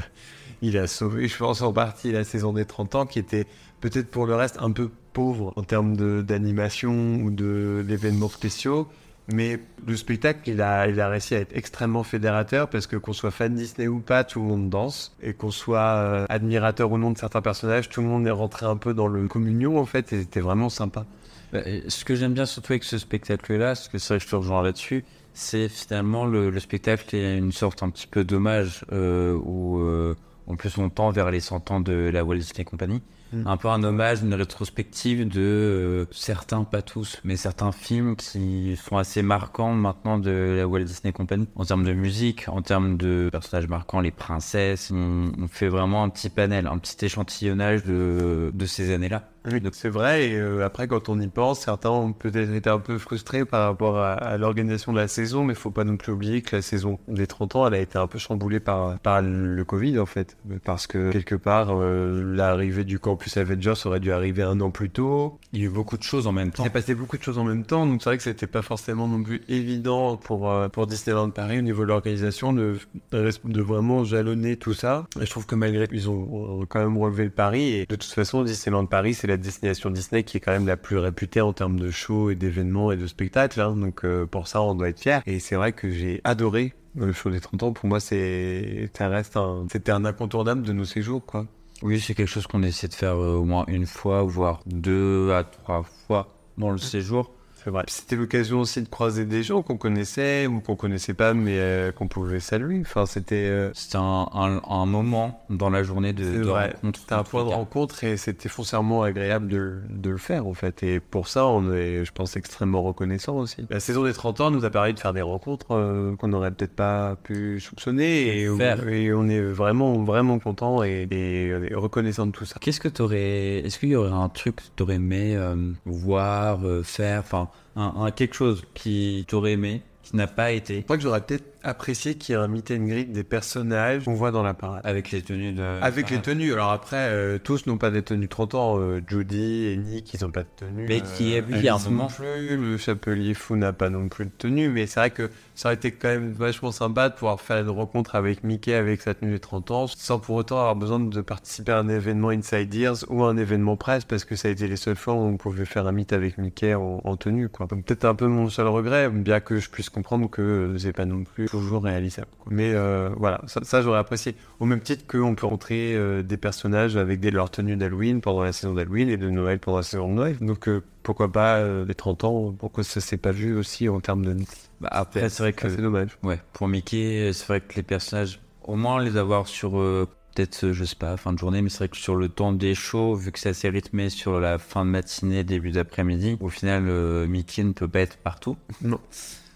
il 0.62 0.78
a 0.78 0.88
sauvé, 0.88 1.28
je 1.28 1.38
pense, 1.38 1.62
en 1.62 1.74
partie 1.74 2.12
la 2.12 2.24
saison 2.24 2.54
des 2.54 2.66
30 2.66 2.96
ans, 2.96 3.06
qui 3.06 3.20
était 3.20 3.46
peut-être 3.82 4.10
pour 4.10 4.26
le 4.26 4.34
reste 4.36 4.58
un 4.60 4.72
peu 4.72 4.90
pauvre 5.14 5.54
en 5.56 5.64
termes 5.64 5.96
d'animation 6.24 7.16
ou 7.22 7.32
d'événements 7.32 8.30
spéciaux. 8.30 8.88
Mais 9.32 9.58
le 9.88 9.96
spectacle, 9.96 10.50
il 10.50 10.62
a, 10.62 10.88
il 10.88 11.00
a 11.00 11.08
réussi 11.08 11.34
à 11.34 11.40
être 11.40 11.56
extrêmement 11.56 12.04
fédérateur 12.04 12.70
parce 12.70 12.88
que 12.88 12.98
qu'on 12.98 13.14
soit 13.14 13.32
fan 13.32 13.56
Disney 13.56 13.88
ou 13.88 14.00
pas, 14.00 14.26
tout 14.26 14.42
le 14.42 14.48
monde 14.48 14.70
danse. 14.70 15.16
Et 15.22 15.34
qu'on 15.34 15.52
soit 15.52 15.80
euh, 15.80 16.26
admirateur 16.28 16.92
ou 16.92 16.98
non 16.98 17.12
de 17.12 17.18
certains 17.18 17.42
personnages, 17.42 17.88
tout 17.88 18.02
le 18.02 18.08
monde 18.08 18.28
est 18.28 18.32
rentré 18.32 18.66
un 18.66 18.76
peu 18.76 18.94
dans 18.94 19.08
le 19.08 19.28
communion 19.28 19.80
en 19.80 19.86
fait 19.86 20.12
et 20.12 20.20
c'était 20.20 20.42
vraiment 20.42 20.70
sympa. 20.70 21.06
Bah, 21.54 21.62
ce 21.88 22.04
que 22.04 22.16
j'aime 22.16 22.34
bien 22.34 22.46
surtout 22.46 22.74
avec 22.74 22.84
ce 22.84 22.98
spectacle-là, 22.98 23.68
parce 23.68 23.88
que 23.88 23.98
que 23.98 24.20
je 24.20 24.28
te 24.28 24.36
rejoins 24.36 24.62
là-dessus, 24.62 25.06
c'est 25.34 25.70
finalement 25.70 26.26
le, 26.26 26.50
le 26.50 26.60
spectacle 26.60 27.16
est 27.16 27.38
une 27.38 27.52
sorte 27.52 27.82
un 27.82 27.90
petit 27.90 28.08
peu 28.08 28.24
d'hommage 28.24 28.86
euh, 28.92 29.40
où 29.44 29.80
euh, 29.80 30.16
en 30.48 30.56
plus 30.56 30.78
on 30.78 30.90
tend 30.90 31.12
vers 31.12 31.32
les 31.32 31.40
100 31.40 31.72
ans 31.72 31.80
de 31.80 32.10
la 32.12 32.26
Walt 32.26 32.38
Disney 32.38 32.66
Company. 32.66 33.02
Mm. 33.34 33.48
Un 33.48 33.58
peu 33.58 33.68
un 33.68 33.84
hommage, 33.84 34.22
une 34.22 34.34
rétrospective 34.34 35.28
de 35.28 35.42
euh, 35.42 36.06
certains, 36.12 36.64
pas 36.64 36.82
tous, 36.82 37.20
mais 37.24 37.36
certains 37.36 37.72
films 37.72 38.16
qui 38.16 38.76
sont 38.76 38.98
assez 38.98 39.22
marquants 39.22 39.74
maintenant 39.74 40.20
de 40.20 40.56
la 40.58 40.68
Walt 40.68 40.84
Disney 40.84 41.12
Company 41.12 41.48
en 41.56 41.66
termes 41.66 41.84
de 41.84 41.94
musique, 41.94 42.48
en 42.48 42.62
termes 42.62 42.98
de 42.98 43.30
personnages 43.32 43.68
marquants, 43.68 44.02
les 44.02 44.12
princesses. 44.12 44.92
On, 44.94 45.32
on 45.40 45.48
fait 45.48 45.68
vraiment 45.68 46.04
un 46.04 46.10
petit 46.10 46.30
panel, 46.30 46.68
un 46.68 46.78
petit 46.78 47.06
échantillonnage 47.06 47.84
de, 47.84 48.52
de 48.54 48.66
ces 48.66 48.94
années-là. 48.94 49.33
Donc 49.46 49.76
c'est 49.76 49.90
vrai, 49.90 50.30
et 50.30 50.36
euh, 50.38 50.66
après 50.66 50.88
quand 50.88 51.10
on 51.10 51.20
y 51.20 51.28
pense, 51.28 51.60
certains 51.60 51.90
ont 51.90 52.14
peut-être 52.14 52.52
été 52.54 52.70
un 52.70 52.80
peu 52.80 52.98
frustrés 52.98 53.44
par 53.44 53.68
rapport 53.68 53.98
à, 53.98 54.14
à 54.14 54.38
l'organisation 54.38 54.94
de 54.94 54.98
la 54.98 55.10
saison, 55.10 55.44
mais 55.44 55.54
faut 55.54 55.70
pas 55.72 55.84
non 55.84 55.98
plus 55.98 56.14
oublier 56.14 56.42
que 56.42 56.56
la 56.56 56.62
saison 56.62 56.98
des 57.10 57.28
30 57.28 57.56
ans, 57.58 57.68
elle 57.68 57.74
a 57.74 57.80
été 57.80 57.98
un 57.98 58.08
peu 58.08 58.20
chamboulée 58.20 58.62
par, 58.62 58.98
par 59.00 59.22
le 59.22 59.64
Covid 59.66 60.00
en 60.00 60.06
fait. 60.06 60.38
Parce 60.64 60.88
que 60.88 61.12
quelque 61.12 61.36
part, 61.36 61.70
euh, 61.72 62.24
l'arrivée 62.36 62.86
du 62.86 63.00
campus 63.00 63.36
Avengers 63.36 63.74
aurait 63.86 64.00
dû 64.00 64.14
arriver 64.14 64.44
un 64.44 64.62
an 64.62 64.72
plus 64.72 64.90
tôt. 64.90 65.40
Il 65.52 65.60
y 65.60 65.64
a 65.64 65.66
eu 65.66 65.70
beaucoup 65.70 65.98
de 65.98 66.04
choses 66.04 66.26
en 66.26 66.32
même 66.32 66.48
Il 66.48 66.54
temps. 66.54 66.64
s'est 66.64 66.70
passé 66.70 66.96
beaucoup 66.96 67.18
de 67.18 67.24
choses 67.24 67.38
en 67.38 67.44
même 67.44 67.66
temps, 67.66 67.86
donc 67.86 68.02
c'est 68.02 68.10
vrai 68.10 68.18
que 68.18 68.24
c'était 68.24 68.48
pas 68.48 68.62
forcément 68.62 69.08
non 69.10 69.22
plus 69.24 69.42
évident 69.50 70.16
pour, 70.16 70.50
euh, 70.50 70.70
pour 70.70 70.88
Disneyland 70.88 71.30
Paris 71.32 71.60
au 71.60 71.64
niveau 71.64 71.84
de 71.84 71.90
l'organisation 71.90 72.54
de, 72.54 72.78
de 73.12 73.62
vraiment 73.62 74.06
jalonner 74.06 74.56
tout 74.56 74.74
ça. 74.74 75.06
Et 75.20 75.26
je 75.26 75.30
trouve 75.30 75.46
que 75.46 75.56
malgré 75.56 75.88
tout, 75.88 75.96
ils 75.96 76.10
ont, 76.10 76.62
ont 76.62 76.66
quand 76.66 76.80
même 76.80 76.98
relevé 76.98 77.26
le 77.26 77.30
pari. 77.30 77.74
Et 77.74 77.86
de 77.86 77.96
toute 77.96 78.04
façon, 78.12 78.44
Disneyland 78.44 78.86
Paris, 78.86 79.14
c'est 79.14 79.28
la 79.34 79.38
destination 79.38 79.90
Disney 79.90 80.24
qui 80.24 80.38
est 80.38 80.40
quand 80.40 80.52
même 80.52 80.68
la 80.68 80.78
plus 80.78 80.98
réputée 80.98 81.42
en 81.42 81.54
termes 81.54 81.80
de 81.80 81.90
shows 81.90 82.30
et 82.30 82.36
d'événements 82.36 82.92
et 82.92 82.98
de 82.98 83.08
spectacles. 83.08 83.60
hein. 83.62 83.76
Donc 83.76 84.06
euh, 84.06 84.26
pour 84.26 84.48
ça, 84.48 84.62
on 84.62 84.76
doit 84.76 84.90
être 84.90 85.00
fiers. 85.00 85.20
Et 85.26 85.40
c'est 85.40 85.56
vrai 85.56 85.74
que 85.74 85.90
j'ai 85.90 86.22
adoré 86.24 86.74
le 86.96 87.12
show 87.12 87.32
des 87.32 87.40
30 87.40 87.64
ans. 87.64 87.74
Pour 87.74 87.90
moi, 87.90 88.00
c'est, 88.00 88.90
ça 88.96 89.08
reste 89.10 89.36
un, 89.38 89.66
c'était 89.72 89.92
un 89.92 90.06
incontournable 90.06 90.62
de 90.62 90.72
nos 90.74 90.86
séjours, 90.86 91.26
quoi. 91.26 91.48
Oui, 91.82 92.00
c'est 92.00 92.14
quelque 92.14 92.30
chose 92.30 92.46
qu'on 92.48 92.64
essaie 92.64 92.88
de 92.88 92.94
faire 92.94 93.16
euh, 93.16 93.36
au 93.36 93.44
moins 93.44 93.66
une 93.68 93.88
fois, 93.88 94.22
voire 94.22 94.62
deux 94.68 95.32
à 95.34 95.44
trois 95.44 95.84
fois 96.08 96.34
dans 96.58 96.70
le 96.70 96.78
séjour. 96.78 97.32
C'est 97.64 97.70
vrai. 97.70 97.84
C'était 97.88 98.16
l'occasion 98.18 98.60
aussi 98.60 98.82
de 98.82 98.90
croiser 98.90 99.26
des 99.26 99.42
gens 99.42 99.62
qu'on 99.62 99.78
connaissait 99.78 100.48
ou 100.48 100.60
qu'on 100.60 100.76
connaissait 100.76 101.14
pas, 101.14 101.34
mais 101.34 101.58
euh, 101.60 101.92
qu'on 101.92 102.08
pouvait 102.08 102.42
saluer. 102.42 102.82
Enfin, 102.82 103.06
c'était 103.06 103.48
euh, 103.48 103.72
C'était 103.74 103.98
un, 103.98 104.28
un, 104.34 104.62
un 104.70 104.86
moment 104.86 105.46
dans 105.50 105.70
la 105.70 105.84
journée 105.84 106.12
de, 106.12 106.46
rencontre. 106.46 107.00
c'était 107.00 107.14
un 107.14 107.24
point 107.24 107.44
de 107.46 107.50
rencontre 107.50 108.04
et 108.04 108.18
c'était 108.18 108.50
foncièrement 108.50 109.04
agréable 109.04 109.48
de, 109.48 109.82
de 109.90 110.10
le 110.10 110.18
faire 110.18 110.46
en 110.46 110.54
fait. 110.54 110.84
Et 110.84 111.00
pour 111.00 111.30
ça, 111.30 111.46
on 111.46 111.72
est, 111.72 112.04
je 112.04 112.12
pense, 112.12 112.36
extrêmement 112.36 112.84
reconnaissant 112.84 113.38
aussi. 113.38 113.66
La 113.70 113.80
saison 113.80 114.04
des 114.04 114.14
30 114.14 114.42
ans 114.42 114.52
nous 114.52 114.66
a 114.66 114.70
permis 114.70 114.94
de 114.94 115.00
faire 115.00 115.14
des 115.14 115.22
rencontres 115.22 115.72
euh, 115.72 116.16
qu'on 116.18 116.28
n'aurait 116.28 116.52
peut-être 116.52 116.76
pas 116.76 117.16
pu 117.24 117.62
soupçonner 117.62 118.42
et, 118.42 118.50
on 118.50 119.30
est 119.30 119.42
vraiment, 119.42 120.04
vraiment 120.04 120.40
content 120.40 120.84
et, 120.84 121.08
et, 121.12 121.74
reconnaissant 121.74 122.26
de 122.26 122.32
tout 122.32 122.46
ça. 122.46 122.58
Qu'est-ce 122.60 122.82
que 122.82 122.90
t'aurais. 122.90 123.60
Est-ce 123.60 123.80
qu'il 123.80 123.90
y 123.90 123.96
aurait 123.96 124.12
un 124.12 124.30
truc 124.30 124.58
que 124.58 124.62
t'aurais 124.76 124.96
aimé 124.96 125.36
euh, 125.36 125.56
voir, 125.86 126.60
faire, 126.84 127.20
enfin, 127.20 127.50
un, 127.76 127.94
un 127.98 128.12
quelque 128.12 128.36
chose 128.36 128.64
qui 128.74 129.26
t'aurait 129.28 129.54
aimé, 129.54 129.82
qui 130.04 130.16
n'a 130.16 130.28
pas 130.28 130.52
été. 130.52 130.78
Je 130.78 130.82
crois 130.82 130.98
que 130.98 131.04
j'aurais 131.04 131.22
peut-être 131.22 131.53
apprécié 131.64 132.16
qu'il 132.16 132.34
y 132.36 132.38
ait 132.38 132.42
un 132.42 132.48
meet 132.48 132.72
and 132.72 132.86
greet 132.86 133.06
des 133.12 133.24
personnages 133.24 134.06
qu'on 134.06 134.14
voit 134.14 134.32
dans 134.32 134.44
la 134.44 134.54
parade. 134.54 134.82
avec 134.86 135.12
les 135.12 135.22
tenues 135.22 135.54
de. 135.54 135.62
Avec 135.82 136.10
les 136.10 136.20
tenues. 136.20 136.54
Alors 136.54 136.72
après, 136.72 136.98
euh, 137.10 137.38
tous 137.44 137.66
n'ont 137.68 137.78
pas 137.78 137.92
des 137.92 138.02
tenues 138.04 138.28
30 138.28 138.56
ans. 138.56 138.80
Euh, 138.80 139.02
Judy 139.08 139.66
et 139.68 139.78
Nick, 139.78 140.14
ils 140.14 140.24
n'ont 140.24 140.32
pas 140.32 140.44
de 140.44 140.48
tenue. 140.56 140.86
Mais 140.88 141.02
qui 141.02 141.34
est- 141.34 141.44
un 141.70 141.78
moment. 141.90 142.04
non 142.04 142.08
plus. 142.10 142.58
Le 142.58 142.78
chapelier 142.78 143.34
fou 143.34 143.56
n'a 143.56 143.74
pas 143.74 143.90
non 143.90 144.10
plus 144.10 144.26
de 144.26 144.32
tenue. 144.38 144.70
Mais 144.70 144.86
c'est 144.88 145.00
vrai 145.00 145.10
que 145.12 145.30
ça 145.56 145.70
aurait 145.70 145.76
été 145.76 145.92
quand 145.92 146.10
même 146.10 146.32
vachement 146.32 146.72
sympa 146.72 147.10
de 147.10 147.14
pouvoir 147.16 147.40
faire 147.40 147.62
une 147.62 147.70
rencontre 147.70 148.16
avec 148.16 148.44
Mickey 148.44 148.74
avec 148.74 149.02
sa 149.02 149.14
tenue 149.14 149.32
des 149.34 149.40
30 149.40 149.72
ans, 149.72 149.88
sans 149.88 150.20
pour 150.20 150.36
autant 150.36 150.58
avoir 150.60 150.76
besoin 150.76 151.00
de 151.00 151.22
participer 151.22 151.72
à 151.72 151.80
un 151.80 151.88
événement 151.90 152.30
Inside 152.30 152.74
Ears 152.76 153.06
ou 153.10 153.24
à 153.24 153.30
un 153.30 153.38
événement 153.38 153.78
presse, 153.78 154.06
parce 154.06 154.26
que 154.26 154.36
ça 154.36 154.48
a 154.48 154.52
été 154.52 154.68
les 154.68 154.76
seules 154.76 154.96
fois 154.96 155.14
où 155.14 155.18
on 155.20 155.38
pouvait 155.38 155.66
faire 155.66 155.88
un 155.88 155.92
meet 155.92 156.12
avec 156.14 156.38
Mickey 156.38 156.74
en, 156.74 157.02
en 157.04 157.18
tenue. 157.18 157.50
Quoi. 157.50 157.68
Donc 157.68 157.86
peut-être 157.86 158.06
un 158.06 158.16
peu 158.16 158.28
mon 158.28 158.50
seul 158.50 158.68
regret, 158.68 159.10
bien 159.10 159.40
que 159.40 159.58
je 159.60 159.70
puisse 159.70 159.90
comprendre 159.90 160.30
que 160.30 160.76
c'est 160.78 160.94
pas 160.94 161.06
non 161.06 161.24
plus 161.24 161.48
toujours 161.54 161.84
réalisable. 161.84 162.30
quoi. 162.40 162.52
Mais 162.52 162.74
euh, 162.74 163.10
voilà, 163.16 163.42
ça, 163.46 163.64
ça, 163.64 163.84
j'aurais 163.84 164.00
apprécié. 164.00 164.36
Au 164.60 164.66
même 164.66 164.82
titre 164.82 165.06
qu'on 165.06 165.36
peut 165.36 165.46
rencontrer 165.46 165.94
euh, 165.94 166.24
des 166.24 166.38
personnages 166.38 166.98
avec 166.98 167.20
des, 167.20 167.30
leur 167.30 167.52
tenue 167.52 167.76
d'Halloween 167.76 168.22
pendant 168.22 168.42
la 168.42 168.52
saison 168.52 168.74
d'Halloween 168.74 169.08
et 169.10 169.18
de 169.18 169.30
Noël 169.30 169.60
pendant 169.60 169.78
la 169.78 169.84
saison 169.84 170.10
de 170.10 170.14
Noël. 170.14 170.38
Donc 170.42 170.68
euh, 170.68 170.82
pourquoi 171.04 171.32
pas 171.32 171.64
les 171.86 171.94
30 171.94 172.24
ans, 172.24 172.56
pourquoi 172.58 172.84
ça 172.84 173.02
s'est 173.02 173.18
pas 173.18 173.32
vu 173.32 173.56
aussi 173.56 173.88
en 173.88 174.00
termes 174.00 174.26
de... 174.26 174.36
Bah, 174.82 174.90
après, 174.92 175.30
c'est 175.30 175.44
vrai 175.44 175.54
que. 175.54 175.70
C'est 175.70 175.82
dommage. 175.82 176.18
Ouais, 176.24 176.40
pour 176.54 176.68
Mickey, 176.68 177.32
c'est 177.34 177.46
vrai 177.46 177.62
que 177.62 177.76
les 177.76 177.84
personnages, 177.84 178.40
au 178.64 178.76
moins 178.76 179.04
les 179.04 179.18
avoir 179.18 179.48
sur 179.48 179.72
peut-être, 179.74 180.72
je 180.72 180.84
sais 180.84 180.96
pas, 180.96 181.18
fin 181.18 181.34
de 181.34 181.38
journée, 181.38 181.62
mais 181.62 181.70
c'est 181.70 181.80
vrai 181.80 181.90
que 181.90 181.98
sur 181.98 182.16
le 182.16 182.30
temps 182.30 182.52
des 182.52 182.74
shows, 182.74 183.14
vu 183.14 183.32
que 183.32 183.38
c'est 183.38 183.50
assez 183.50 183.70
rythmé 183.70 184.10
sur 184.10 184.40
la 184.40 184.58
fin 184.58 184.86
de 184.86 184.90
matinée, 184.90 185.44
début 185.44 185.72
d'après-midi, 185.72 186.38
au 186.40 186.50
final, 186.50 186.84
Mickey 187.28 187.64
ne 187.64 187.74
peut 187.74 187.88
pas 187.88 188.00
être 188.00 188.18
partout. 188.18 188.58
Non. 188.82 189.00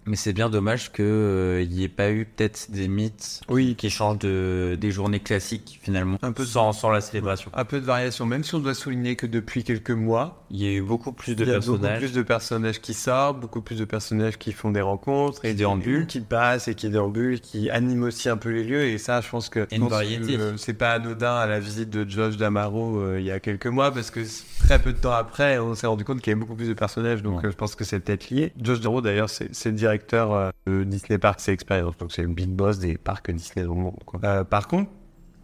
Mais 0.08 0.16
c'est 0.16 0.32
bien 0.34 0.50
dommage 0.50 0.92
qu'il 0.94 1.68
n'y 1.70 1.84
ait 1.84 1.90
pas 1.90 2.10
eu 2.12 2.26
peut-être 2.26 2.72
des 2.72 2.88
mythes 2.88 3.42
Oui, 3.50 3.76
qui 3.76 3.90
changent 3.90 4.20
de, 4.20 4.78
des 4.80 4.90
journées 4.92 5.20
classiques 5.20 5.80
finalement, 5.84 6.18
Un 6.22 6.32
peu 6.32 6.46
sans, 6.46 6.72
sans 6.72 6.90
la 6.90 7.02
célébration. 7.02 7.52
un 7.54 7.66
peu 7.66 7.80
de 7.82 7.86
variation, 7.86 8.26
même 8.26 8.44
si 8.44 8.56
on 8.56 8.60
doit 8.60 8.74
souligner 8.74 9.16
que 9.18 9.26
depuis 9.28 9.64
quelques 9.66 9.92
mois, 9.92 10.46
Il 10.50 10.64
y 10.64 10.68
a 10.68 10.72
eu 10.72 10.82
beaucoup 10.82 11.12
plus 11.12 11.36
de 11.36 11.44
il 11.44 11.50
y 11.50 11.52
a 11.52 11.60
beaucoup 11.60 11.74
personnages. 11.74 12.00
plus 12.00 12.14
de 12.14 12.22
personnages 12.22 12.80
qui 12.80 12.94
sortent, 12.94 13.40
beaucoup 13.42 13.62
plus 13.62 13.78
de 13.80 13.84
personnages 13.86 14.38
qui 14.38 14.54
font 14.54 14.72
des 14.72 14.80
rencontres 14.82 15.44
et 15.44 15.50
Qui 15.50 15.56
déambulent. 15.56 16.08
qui 16.08 16.22
passent 16.22 16.70
et 16.70 16.76
qui 16.76 16.90
déambulent, 16.90 17.42
qui 17.42 17.70
animent 17.70 18.04
aussi 18.04 18.30
un 18.30 18.38
peu 18.38 18.50
les 18.50 18.64
lieux. 18.64 18.86
Et 18.86 18.98
ça, 18.98 19.20
je 19.20 19.30
pense 19.30 19.50
que 19.50 19.68
euh, 19.72 20.54
c'est 20.58 20.74
pas 20.74 20.92
anodin 20.94 21.36
à 21.36 21.48
la 21.48 21.60
visite 21.60 21.90
de 21.90 22.10
Josh 22.10 22.38
Damaro 22.38 22.98
euh, 23.02 23.20
il 23.20 23.26
y 23.26 23.32
a 23.32 23.40
quelques 23.42 23.68
mois 23.68 23.92
parce 23.94 24.10
que 24.12 24.22
très 24.60 24.80
peu 24.80 24.94
de 24.94 24.98
temps 25.00 25.12
après, 25.12 25.60
on 25.60 25.76
s'est 25.76 25.88
rendu 25.88 26.06
compte 26.06 26.22
qu'il 26.22 26.32
y 26.32 26.34
avait 26.34 26.40
beaucoup 26.40 26.56
plus 26.56 26.70
de 26.70 26.74
personnages. 26.74 27.22
Donc, 27.22 27.40
Ouais. 27.42 27.48
euh, 27.48 27.52
je 27.52 27.56
pense 27.58 27.76
que 27.76 27.84
c'est 27.84 28.00
peut-être 28.00 28.30
lié. 28.30 28.54
Josh 28.62 28.80
Damaro, 28.80 29.02
d'ailleurs, 29.02 29.30
c'est 29.30 29.70
le 29.70 29.76
directeur 29.98 30.34
euh, 30.34 30.52
de 30.66 30.84
Disney 30.84 31.18
Parks 31.18 31.48
et 31.48 31.52
Experience. 31.52 31.98
Donc, 31.98 32.12
c'est 32.12 32.22
le 32.22 32.28
big 32.28 32.50
boss 32.50 32.80
des 32.80 32.98
parcs 32.98 33.32
Disney 33.32 33.66
dans 33.66 33.74
le 33.74 33.82
monde. 33.82 33.96
Euh, 34.24 34.44
par 34.44 34.68
contre, 34.68 34.92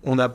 on 0.03 0.19
a 0.19 0.29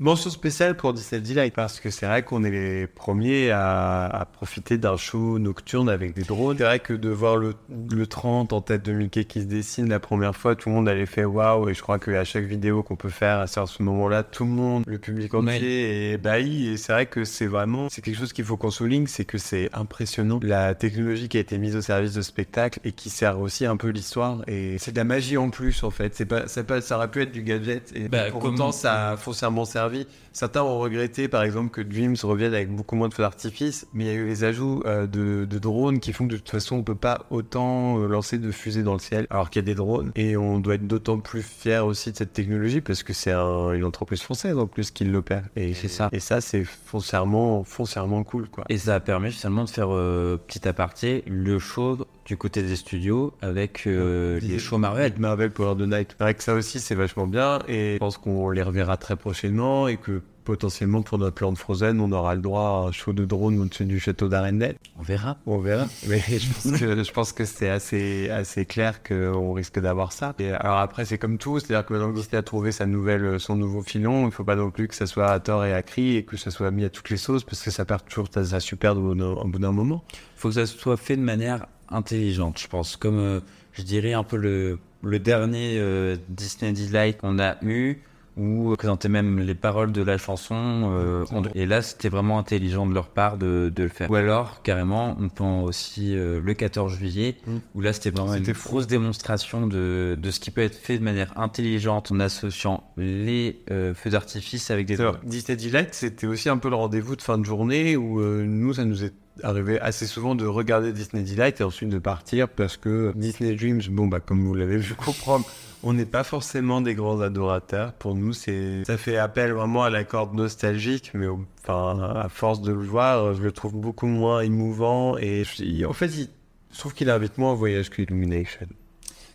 Mention 0.00 0.30
spéciale 0.30 0.76
pour 0.76 0.92
Disney 0.92 1.20
Delight 1.20 1.52
parce 1.54 1.80
que 1.80 1.90
c'est 1.90 2.06
vrai 2.06 2.22
qu'on 2.22 2.44
est 2.44 2.52
les 2.52 2.86
premiers 2.86 3.50
à, 3.50 4.04
à 4.06 4.24
profiter 4.26 4.78
d'un 4.78 4.96
show 4.96 5.40
nocturne 5.40 5.88
avec 5.88 6.14
des 6.14 6.22
drones. 6.22 6.56
C'est 6.56 6.62
vrai 6.62 6.78
que 6.78 6.92
de 6.92 7.08
voir 7.08 7.36
le, 7.36 7.54
le 7.90 8.06
30 8.06 8.52
en 8.52 8.60
tête 8.60 8.84
de 8.84 8.92
Mickey 8.92 9.24
qui 9.24 9.40
se 9.40 9.46
dessine 9.46 9.88
la 9.88 9.98
première 9.98 10.36
fois, 10.36 10.54
tout 10.54 10.68
le 10.68 10.76
monde 10.76 10.88
allait 10.88 11.04
faire 11.04 11.34
waouh 11.34 11.68
et 11.68 11.74
je 11.74 11.82
crois 11.82 11.98
qu'à 11.98 12.22
chaque 12.22 12.44
vidéo 12.44 12.84
qu'on 12.84 12.94
peut 12.94 13.08
faire 13.08 13.40
à 13.40 13.46
ce 13.48 13.82
moment-là, 13.82 14.22
tout 14.22 14.44
le 14.44 14.50
monde, 14.50 14.84
le 14.86 14.98
public 14.98 15.34
entier 15.34 16.12
est 16.12 16.16
bailli 16.18 16.68
et 16.68 16.76
c'est 16.76 16.92
vrai 16.92 17.06
que 17.06 17.24
c'est 17.24 17.46
vraiment, 17.48 17.88
c'est 17.90 18.00
quelque 18.00 18.18
chose 18.18 18.32
qu'il 18.32 18.44
faut 18.44 18.56
qu'on 18.56 18.70
souligne, 18.70 19.08
c'est 19.08 19.24
que 19.24 19.38
c'est 19.38 19.68
impressionnant 19.72 20.38
la 20.44 20.76
technologie 20.76 21.28
qui 21.28 21.38
a 21.38 21.40
été 21.40 21.58
mise 21.58 21.74
au 21.74 21.80
service 21.82 22.12
de 22.14 22.22
spectacle 22.22 22.78
et 22.84 22.92
qui 22.92 23.10
sert 23.10 23.40
aussi 23.40 23.66
un 23.66 23.76
peu 23.76 23.88
l'histoire 23.88 24.42
et 24.46 24.76
c'est 24.78 24.92
de 24.92 24.96
la 24.96 25.02
magie 25.04 25.36
en 25.38 25.50
plus 25.50 25.82
en 25.82 25.90
fait. 25.90 26.14
C'est 26.14 26.24
pas, 26.26 26.42
pas, 26.68 26.80
ça 26.80 26.96
aurait 26.98 27.10
pu 27.10 27.22
être 27.22 27.32
du 27.32 27.42
gadget 27.42 27.90
et 27.96 28.08
Bah, 28.08 28.30
pour 28.30 28.38
comme- 28.42 28.54
autant 28.54 28.70
ça 28.70 29.10
a 29.10 29.16
foncièrement 29.16 29.64
servi. 29.64 29.87
Certains 30.32 30.62
ont 30.62 30.78
regretté, 30.78 31.26
par 31.28 31.42
exemple, 31.42 31.70
que 31.70 31.80
Dreams 31.80 32.16
revienne 32.22 32.54
avec 32.54 32.70
beaucoup 32.74 32.94
moins 32.96 33.08
de 33.08 33.14
feux 33.14 33.22
d'artifice, 33.22 33.86
mais 33.92 34.04
il 34.04 34.06
y 34.06 34.10
a 34.10 34.14
eu 34.14 34.26
les 34.26 34.44
ajouts 34.44 34.82
euh, 34.86 35.06
de, 35.06 35.44
de 35.44 35.58
drones 35.58 35.98
qui 36.00 36.12
font 36.12 36.26
que 36.26 36.32
de 36.32 36.36
toute 36.36 36.50
façon, 36.50 36.76
on 36.76 36.82
peut 36.82 36.94
pas 36.94 37.26
autant 37.30 37.98
euh, 38.00 38.06
lancer 38.06 38.38
de 38.38 38.50
fusées 38.50 38.82
dans 38.82 38.92
le 38.92 38.98
ciel, 39.00 39.26
alors 39.30 39.50
qu'il 39.50 39.60
y 39.60 39.64
a 39.64 39.66
des 39.66 39.74
drones. 39.74 40.12
Et 40.14 40.36
on 40.36 40.60
doit 40.60 40.74
être 40.74 40.86
d'autant 40.86 41.18
plus 41.18 41.42
fier 41.42 41.84
aussi 41.84 42.12
de 42.12 42.16
cette 42.16 42.32
technologie 42.32 42.80
parce 42.80 43.02
que 43.02 43.12
c'est 43.12 43.32
un- 43.32 43.72
une 43.72 43.84
entreprise 43.84 44.22
française 44.22 44.56
en 44.58 44.66
plus 44.66 44.90
qui 44.90 45.04
l'opère. 45.04 45.44
Et 45.56 45.74
C'est 45.74 45.88
ça. 45.88 46.08
Et 46.12 46.20
ça, 46.20 46.40
c'est 46.40 46.64
foncièrement, 46.64 47.64
foncièrement 47.64 48.22
cool, 48.24 48.48
quoi. 48.48 48.64
Et 48.68 48.78
ça 48.78 48.94
a 48.96 49.00
permis 49.00 49.30
finalement 49.32 49.64
de 49.64 49.70
faire, 49.70 49.88
euh, 49.90 50.36
petit 50.36 50.66
aparté, 50.68 51.24
le 51.26 51.58
show 51.58 51.98
du 52.28 52.36
côté 52.36 52.62
des 52.62 52.76
studios 52.76 53.32
avec 53.40 53.84
euh, 53.86 54.38
les 54.40 54.58
shows 54.58 54.76
Marvel. 54.78 55.14
Marvel 55.18 55.50
Power 55.50 55.74
the 55.76 55.88
Night. 55.88 56.10
C'est 56.18 56.22
vrai 56.24 56.34
que 56.34 56.42
ça 56.42 56.52
aussi, 56.54 56.78
c'est 56.78 56.94
vachement 56.94 57.26
bien 57.26 57.60
et 57.66 57.94
je 57.94 57.98
pense 57.98 58.18
qu'on 58.18 58.50
les 58.50 58.62
reverra 58.62 58.98
très 58.98 59.16
prochainement 59.16 59.88
et 59.88 59.96
que 59.96 60.20
potentiellement 60.44 61.02
pour 61.02 61.18
notre 61.18 61.34
plan 61.34 61.52
de 61.52 61.58
Frozen, 61.58 62.00
on 62.00 62.10
aura 62.12 62.34
le 62.34 62.40
droit 62.40 62.60
à 62.84 62.88
un 62.88 62.92
show 62.92 63.12
de 63.14 63.24
drone 63.26 63.58
au-dessus 63.60 63.84
du 63.86 63.98
château 64.00 64.28
d'Arendelle. 64.28 64.76
On 64.98 65.02
verra. 65.02 65.36
On 65.46 65.58
verra. 65.58 65.86
Mais 66.08 66.20
je 66.20 66.46
pense 66.52 66.78
que, 66.80 67.02
je 67.04 67.12
pense 67.12 67.32
que 67.32 67.44
c'est 67.46 67.68
assez, 67.70 68.28
assez 68.30 68.64
clair 68.66 69.02
qu'on 69.02 69.52
risque 69.54 69.78
d'avoir 69.78 70.12
ça. 70.12 70.34
Et 70.38 70.50
alors 70.50 70.78
après, 70.78 71.04
c'est 71.06 71.18
comme 71.18 71.36
tout. 71.38 71.58
C'est-à-dire 71.58 71.84
que 71.86 71.92
maintenant 71.94 72.10
que 72.12 72.16
Disney 72.16 72.36
a 72.38 72.42
trouvé 72.42 72.72
sa 72.72 72.84
nouvelle, 72.86 73.40
son 73.40 73.56
nouveau 73.56 73.82
filon, 73.82 74.22
il 74.22 74.26
ne 74.26 74.30
faut 74.30 74.44
pas 74.44 74.56
non 74.56 74.70
plus 74.70 74.88
que 74.88 74.94
ça 74.94 75.06
soit 75.06 75.30
à 75.30 75.40
tort 75.40 75.64
et 75.66 75.72
à 75.74 75.82
cri 75.82 76.16
et 76.16 76.24
que 76.24 76.36
ça 76.36 76.50
soit 76.50 76.70
mis 76.70 76.84
à 76.84 76.90
toutes 76.90 77.08
les 77.10 77.16
sauces 77.18 77.44
parce 77.44 77.62
que 77.62 77.70
ça 77.70 77.84
perd 77.86 78.02
toujours 78.08 78.28
sa, 78.32 78.44
sa 78.44 78.60
super 78.60 78.96
au 78.96 79.14
bout 79.14 79.58
d'un- 79.58 79.72
moment. 79.72 80.02
faut 80.36 80.48
que 80.48 80.54
ça 80.54 80.66
soit 80.66 80.96
fait 80.96 81.16
de 81.16 81.22
manière 81.22 81.66
intelligente, 81.90 82.58
je 82.60 82.68
pense. 82.68 82.96
Comme 82.96 83.18
euh, 83.18 83.40
je 83.72 83.82
dirais 83.82 84.12
un 84.12 84.24
peu 84.24 84.36
le, 84.36 84.78
le 85.02 85.18
dernier 85.18 85.76
euh, 85.78 86.16
Disney 86.28 86.72
Delight 86.72 87.18
qu'on 87.18 87.38
a 87.38 87.56
eu, 87.62 88.02
où 88.36 88.70
on 88.72 88.76
présentait 88.76 89.08
même 89.08 89.40
les 89.40 89.56
paroles 89.56 89.90
de 89.90 90.00
la 90.00 90.16
chanson. 90.16 90.54
euh, 90.94 91.24
et 91.56 91.66
là, 91.66 91.82
c'était 91.82 92.08
vraiment 92.08 92.38
intelligent 92.38 92.86
de 92.86 92.94
leur 92.94 93.08
part 93.08 93.36
de, 93.36 93.72
de 93.74 93.82
le 93.82 93.88
faire. 93.88 94.08
Ou 94.08 94.14
alors, 94.14 94.62
carrément, 94.62 95.16
on 95.18 95.28
prend 95.28 95.64
aussi 95.64 96.16
euh, 96.16 96.40
le 96.40 96.54
14 96.54 96.94
juillet, 96.96 97.34
Mm. 97.48 97.56
où 97.74 97.80
là, 97.80 97.92
c'était 97.92 98.10
vraiment 98.10 98.34
une 98.34 98.44
grosse 98.52 98.86
démonstration 98.86 99.66
de, 99.66 100.16
de 100.16 100.30
ce 100.30 100.38
qui 100.38 100.52
peut 100.52 100.60
être 100.60 100.76
fait 100.76 100.98
de 100.98 101.02
manière 101.04 101.36
intelligente 101.36 102.12
en 102.12 102.20
associant 102.20 102.84
les 102.96 103.58
euh, 103.72 103.92
feux 103.92 104.10
d'artifice 104.10 104.70
avec 104.70 104.86
des. 104.86 104.96
Disney 105.24 105.56
Delight, 105.56 105.92
c'était 105.94 106.28
aussi 106.28 106.48
un 106.48 106.58
peu 106.58 106.68
le 106.70 106.76
rendez-vous 106.76 107.16
de 107.16 107.22
fin 107.22 107.38
de 107.38 107.44
journée 107.44 107.96
où 107.96 108.20
euh, 108.20 108.44
nous, 108.46 108.74
ça 108.74 108.84
nous 108.84 109.02
est 109.02 109.14
arrivé 109.42 109.80
assez 109.80 110.06
souvent 110.06 110.34
de 110.34 110.46
regarder 110.46 110.92
Disney 110.92 111.22
Delight 111.22 111.60
et 111.60 111.64
ensuite 111.64 111.88
de 111.88 111.98
partir 111.98 112.48
parce 112.48 112.76
que 112.76 113.12
Disney 113.14 113.54
Dreams, 113.54 113.82
bon, 113.90 114.06
bah, 114.06 114.20
comme 114.20 114.44
vous 114.46 114.54
l'avez 114.54 114.76
vu 114.78 114.94
comprendre, 114.94 115.44
on 115.82 115.92
n'est 115.92 116.06
pas 116.06 116.24
forcément 116.24 116.80
des 116.80 116.94
grands 116.94 117.20
adorateurs. 117.20 117.92
Pour 117.92 118.14
nous, 118.14 118.32
c'est, 118.32 118.84
ça 118.84 118.96
fait 118.96 119.16
appel 119.16 119.52
vraiment 119.52 119.84
à 119.84 119.90
la 119.90 120.04
corde 120.04 120.34
nostalgique, 120.34 121.12
mais 121.14 121.26
enfin, 121.28 122.00
à 122.16 122.28
force 122.28 122.60
de 122.62 122.72
le 122.72 122.82
voir, 122.84 123.34
je 123.34 123.42
le 123.42 123.52
trouve 123.52 123.74
beaucoup 123.74 124.06
moins 124.06 124.40
émouvant 124.40 125.16
et 125.18 125.44
en 125.86 125.92
fait, 125.92 126.06
il- 126.08 126.28
je 126.72 126.78
trouve 126.78 126.94
qu'il 126.94 127.08
invite 127.10 127.38
moins 127.38 127.52
au 127.52 127.56
voyage 127.56 127.88
que 127.90 128.02
Illumination. 128.02 128.66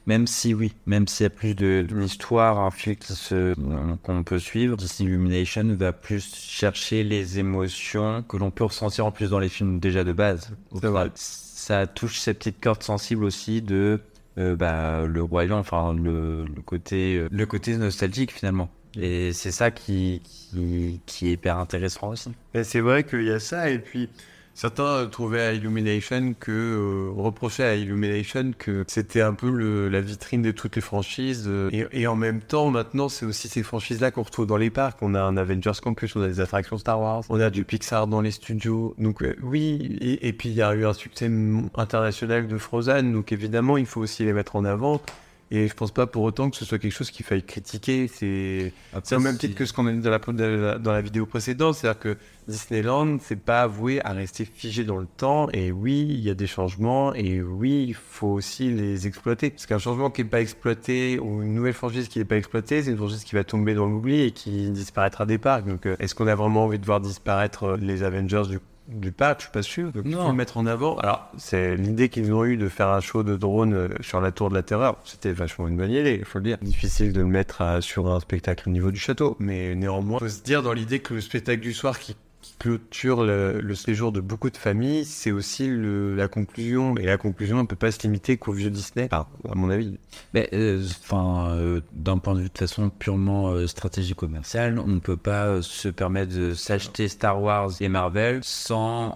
Même 0.06 0.28
si 0.28 0.54
oui, 0.54 0.74
même 0.86 1.08
s'il 1.08 1.24
y 1.24 1.28
a 1.28 1.30
plus 1.30 1.56
de- 1.56 1.86
un 2.40 2.72
fil 2.72 2.98
qui 2.98 3.14
se- 3.14 3.54
qu'on 4.04 4.24
peut 4.24 4.40
suivre, 4.40 4.76
Disney 4.76 5.10
Illumination 5.10 5.76
va 5.78 5.94
plus 5.94 6.36
chercher 6.36 7.04
les 7.04 7.40
émotions 7.40 8.24
que 8.28 8.36
l'on 8.38 8.52
peut 8.52 8.66
ressentir 8.66 9.06
en 9.06 9.12
plus 9.12 9.30
dans 9.30 9.40
les 9.40 9.50
films 9.50 9.80
déjà 9.80 10.04
de 10.04 10.12
base. 10.12 10.50
Final, 10.78 11.12
Ça 11.16 11.88
touche 11.88 12.20
ces 12.20 12.34
petites 12.34 12.60
cordes 12.60 12.84
sensibles 12.84 13.24
aussi 13.24 13.62
de 13.62 14.02
euh, 14.38 14.56
bah, 14.56 15.06
le 15.06 15.24
royaume, 15.24 15.60
enfin 15.60 15.94
le, 15.94 16.44
le 16.46 16.62
côté 16.62 17.18
euh, 17.18 17.28
le 17.32 17.46
côté 17.46 17.78
nostalgique 17.78 18.34
finalement. 18.34 18.70
Et 19.00 19.32
c'est 19.32 19.52
ça 19.52 19.72
qui, 19.72 20.22
qui 20.26 21.00
qui 21.06 21.30
est 21.30 21.34
hyper 21.34 21.58
intéressant 21.58 22.10
aussi. 22.10 22.32
C'est 22.64 22.82
vrai 22.82 23.04
qu'il 23.06 23.24
y 23.24 23.32
a 23.32 23.40
ça, 23.40 23.70
et 23.70 23.80
puis 23.80 24.10
certains 24.54 25.06
trouvaient 25.08 25.42
à 25.42 25.54
Illumination 25.54 26.34
que, 26.40 26.52
euh, 26.52 27.12
reprochaient 27.16 27.64
à 27.64 27.76
Illumination 27.76 28.52
que 28.58 28.84
c'était 28.88 29.22
un 29.22 29.34
peu 29.34 29.50
le- 29.50 29.90
la 29.90 30.02
vitrine 30.02 30.42
de 30.42 30.52
toutes 30.52 30.76
les 30.76 30.82
franchises, 30.82 31.46
euh, 31.48 31.70
et, 31.72 31.86
et 31.92 32.08
en 32.08 32.16
même 32.16 32.40
temps, 32.42 32.70
maintenant, 32.70 33.10
c'est 33.10 33.26
aussi 33.26 33.48
ces 33.48 33.64
franchises-là 33.64 34.12
qu'on 34.12 34.24
retrouve 34.24 34.46
dans 34.48 34.58
les 34.58 34.70
parcs. 34.70 34.98
On 35.02 35.16
a 35.16 35.22
un 35.22 35.38
Avengers 35.38 35.72
Campus, 35.82 36.16
on 36.16 36.22
a 36.22 36.28
des 36.28 36.40
attractions 36.40 36.78
Star 36.78 37.00
Wars, 37.00 37.24
on 37.30 37.40
a 37.40 37.50
du 37.50 37.64
Pixar 37.66 38.08
dans 38.08 38.22
les 38.22 38.32
studios. 38.32 38.94
Donc 38.98 39.22
euh, 39.24 39.36
oui, 39.42 39.98
et, 40.02 40.28
et 40.28 40.34
puis 40.34 40.50
il 40.50 40.56
y 40.56 40.62
a 40.62 40.74
eu 40.76 40.86
un 40.86 40.94
succès 40.94 41.30
international 41.76 42.48
de 42.48 42.58
Frozen, 42.58 43.14
donc 43.14 43.32
évidemment, 43.32 43.78
il 43.78 43.86
faut 43.86 44.02
aussi 44.02 44.24
les 44.26 44.34
mettre 44.34 44.56
en 44.56 44.66
avant. 44.66 45.02
Et 45.56 45.68
je 45.68 45.74
pense 45.76 45.92
pas 45.92 46.08
pour 46.08 46.24
autant 46.24 46.50
que 46.50 46.58
ce 46.58 46.66
soit 46.66 46.80
quelque 46.80 46.92
chose 46.92 47.12
qu'il 47.12 47.24
faille 47.24 47.44
critiquer. 47.44 48.08
C'est 48.08 48.74
au 49.16 49.20
même 49.20 49.38
titre 49.38 49.54
que 49.54 49.66
ce 49.66 49.72
qu'on 49.72 49.86
a 49.86 49.92
dit 49.92 50.00
dans 50.00 50.10
la, 50.10 50.80
dans 50.80 51.00
vidéo 51.00 51.28
précédente, 51.28 51.76
c'est-à-dire 51.76 52.00
que 52.00 52.18
Disneyland, 52.48 53.20
c'est 53.22 53.40
pas 53.40 53.62
avoué 53.62 54.04
à 54.04 54.14
rester 54.14 54.46
figé 54.46 54.84
dans 54.84 54.98
le 54.98 55.06
temps. 55.06 55.52
Et 55.54 55.72
oui, 55.72 56.08
il 56.10 56.22
y 56.22 56.32
a 56.32 56.34
des 56.34 56.48
changements, 56.48 57.14
et 57.14 57.44
oui, 57.44 57.86
il 57.88 57.94
faut 57.94 58.30
aussi 58.30 58.72
les 58.72 59.06
exploiter. 59.06 59.52
Parce 59.52 59.68
qu'un 59.68 59.78
changement 59.78 60.10
qui 60.10 60.24
n'est 60.24 60.30
pas 60.30 60.42
exploité, 60.42 61.20
ou 61.20 61.44
une 61.44 61.54
nouvelle 61.54 61.74
franchise 61.74 62.08
qui 62.08 62.18
n'est 62.18 62.26
pas 62.26 62.38
exploitée, 62.38 62.82
c'est 62.82 62.90
une 62.90 62.98
franchise 62.98 63.24
qui 63.24 63.36
va 63.36 63.44
tomber 63.44 63.76
dans 63.76 63.86
l'oubli 63.86 64.22
et 64.22 64.32
qui 64.32 64.72
disparaîtra 64.72 65.28
des 65.28 65.38
parcs. 65.38 65.68
Donc, 65.68 65.86
euh, 65.86 65.96
est-ce 66.00 66.16
qu'on 66.16 66.26
a 66.26 66.34
vraiment 66.34 66.64
envie 66.64 66.80
de 66.80 66.86
voir 66.86 67.00
disparaître 67.00 67.64
euh, 67.64 67.78
les 67.78 68.02
Avengers 68.02 68.44
du 68.50 68.58
du 68.88 69.12
parc, 69.12 69.40
je 69.40 69.44
suis 69.46 69.52
pas 69.52 69.62
sûr. 69.62 69.92
Donc, 69.92 70.04
il 70.06 70.14
faut 70.14 70.28
le 70.28 70.34
mettre 70.34 70.58
en 70.58 70.66
avant. 70.66 70.98
Alors, 70.98 71.30
c'est 71.38 71.76
l'idée 71.76 72.10
qu'ils 72.10 72.34
ont 72.34 72.44
eue 72.44 72.58
de 72.58 72.68
faire 72.68 72.90
un 72.90 73.00
show 73.00 73.24
de 73.24 73.36
drone 73.36 73.74
euh, 73.74 73.90
sur 74.02 74.22
la 74.22 74.32
tour 74.32 74.50
de 74.50 74.56
la 74.56 74.64
terreur. 74.64 74.98
C'était 75.06 75.32
vachement 75.32 75.68
une 75.68 75.78
bonne 75.78 75.92
idée, 75.92 76.18
il 76.20 76.26
faut 76.26 76.40
le 76.40 76.46
dire. 76.46 76.58
Difficile 76.62 77.14
de 77.14 77.22
le 77.22 77.28
mettre 77.28 77.62
euh, 77.62 77.82
sur 77.82 78.08
un 78.14 78.20
spectacle 78.20 78.68
au 78.68 78.72
niveau 78.72 78.92
du 78.92 79.00
château. 79.00 79.36
Mais 79.40 79.76
néanmoins, 79.76 80.20
faut 80.20 80.28
se 80.28 80.44
dire 80.44 80.64
dans 80.64 80.74
l'idée 80.74 81.00
que 81.00 81.14
le 81.14 81.22
spectacle 81.22 81.62
du 81.62 81.74
soir 81.74 82.00
qui, 82.00 82.16
qui 82.44 82.54
clôture 82.60 83.24
le, 83.24 83.60
le 83.62 83.74
séjour 83.76 84.12
de 84.12 84.20
beaucoup 84.22 84.52
de 84.52 84.58
familles, 84.58 85.06
c'est 85.06 85.32
aussi 85.32 85.66
le- 85.68 86.16
la 86.16 86.28
conclusion. 86.28 86.96
Et 86.98 87.06
la 87.06 87.18
conclusion, 87.18 87.60
elle 87.60 87.66
peut 87.66 87.76
pas 87.76 87.92
se 87.92 88.00
limiter 88.04 88.38
qu'au 88.38 88.52
vieux 88.52 88.70
Disney, 88.70 89.08
à 89.12 89.26
mon 89.56 89.72
avis. 89.72 89.98
Mais, 90.36 90.50
euh, 90.54 90.86
enfin, 91.02 91.50
euh, 91.56 91.82
d'un 91.94 92.20
point 92.20 92.36
de 92.36 92.42
vue 92.42 92.50
de 92.54 92.58
façon 92.58 92.90
purement 92.92 93.48
euh, 93.50 93.66
stratégie 93.66 94.14
commerciale, 94.14 94.78
on 94.78 94.88
ne 94.88 95.00
peut 95.00 95.18
pas 95.18 95.46
euh, 95.46 95.62
se 95.64 95.88
permettre 95.88 96.36
de 96.36 96.54
s'acheter 96.54 97.08
Star 97.08 97.42
Wars 97.42 97.72
et 97.80 97.90
Marvel 97.90 98.42
sans 98.44 99.16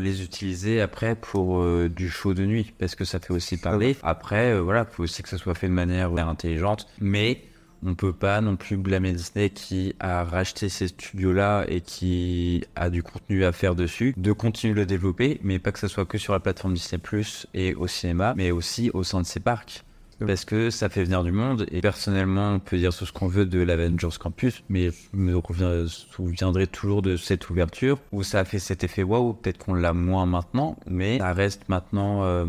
les 0.00 0.22
utiliser 0.22 0.80
après 0.80 1.14
pour 1.14 1.64
du 1.88 2.10
show 2.10 2.34
de 2.34 2.44
nuit, 2.44 2.72
parce 2.78 2.94
que 2.94 3.04
ça 3.04 3.20
fait 3.20 3.32
aussi 3.32 3.56
parler. 3.56 3.96
Après, 4.02 4.52
euh, 4.52 4.60
voilà, 4.60 4.84
faut 4.84 5.04
aussi 5.04 5.22
que 5.22 5.28
ça 5.28 5.38
soit 5.38 5.54
fait 5.54 5.68
de 5.68 5.72
manière 5.72 6.10
intelligente, 6.16 6.88
mais 7.00 7.42
on 7.84 7.94
peut 7.94 8.12
pas 8.12 8.40
non 8.40 8.56
plus 8.56 8.76
blâmer 8.76 9.12
Disney 9.12 9.50
qui 9.50 9.94
a 10.00 10.24
racheté 10.24 10.68
ces 10.68 10.88
studios-là 10.88 11.64
et 11.68 11.80
qui 11.80 12.64
a 12.74 12.90
du 12.90 13.02
contenu 13.02 13.44
à 13.44 13.52
faire 13.52 13.74
dessus, 13.74 14.14
de 14.16 14.32
continuer 14.32 14.74
de 14.74 14.80
le 14.80 14.86
développer, 14.86 15.40
mais 15.42 15.58
pas 15.58 15.72
que 15.72 15.78
ça 15.78 15.88
soit 15.88 16.04
que 16.04 16.18
sur 16.18 16.32
la 16.32 16.40
plateforme 16.40 16.74
Disney 16.74 16.98
Plus 16.98 17.46
et 17.54 17.74
au 17.74 17.86
cinéma, 17.86 18.34
mais 18.36 18.50
aussi 18.50 18.90
au 18.92 19.04
sein 19.04 19.20
de 19.20 19.26
ses 19.26 19.40
parcs 19.40 19.85
parce 20.24 20.44
que 20.44 20.70
ça 20.70 20.88
fait 20.88 21.04
venir 21.04 21.22
du 21.22 21.32
monde 21.32 21.66
et 21.70 21.80
personnellement 21.80 22.54
on 22.54 22.58
peut 22.58 22.78
dire 22.78 22.92
ce 22.92 23.10
qu'on 23.12 23.28
veut 23.28 23.46
de 23.46 23.60
l'Avengers 23.60 24.16
Campus 24.18 24.62
mais 24.68 24.90
je 24.90 25.16
me 25.18 25.40
souviendrai 25.88 26.66
toujours 26.66 27.02
de 27.02 27.16
cette 27.16 27.50
ouverture 27.50 27.98
où 28.12 28.22
ça 28.22 28.40
a 28.40 28.44
fait 28.44 28.58
cet 28.58 28.84
effet 28.84 29.02
waouh 29.02 29.34
peut-être 29.34 29.58
qu'on 29.58 29.74
l'a 29.74 29.92
moins 29.92 30.26
maintenant 30.26 30.78
mais 30.86 31.18
ça 31.18 31.32
reste 31.32 31.68
maintenant 31.68 32.24
euh, 32.24 32.46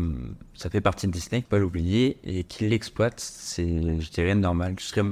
ça 0.54 0.70
fait 0.70 0.80
partie 0.80 1.06
de 1.06 1.12
Disney 1.12 1.42
faut 1.42 1.48
pas 1.48 1.58
l'oublier 1.58 2.18
et 2.24 2.44
qu'il 2.44 2.68
l'exploite 2.68 3.20
c'est 3.20 4.00
je 4.00 4.10
dirais 4.10 4.34
normal. 4.34 4.74
Je 4.78 4.84
serais 4.84 5.02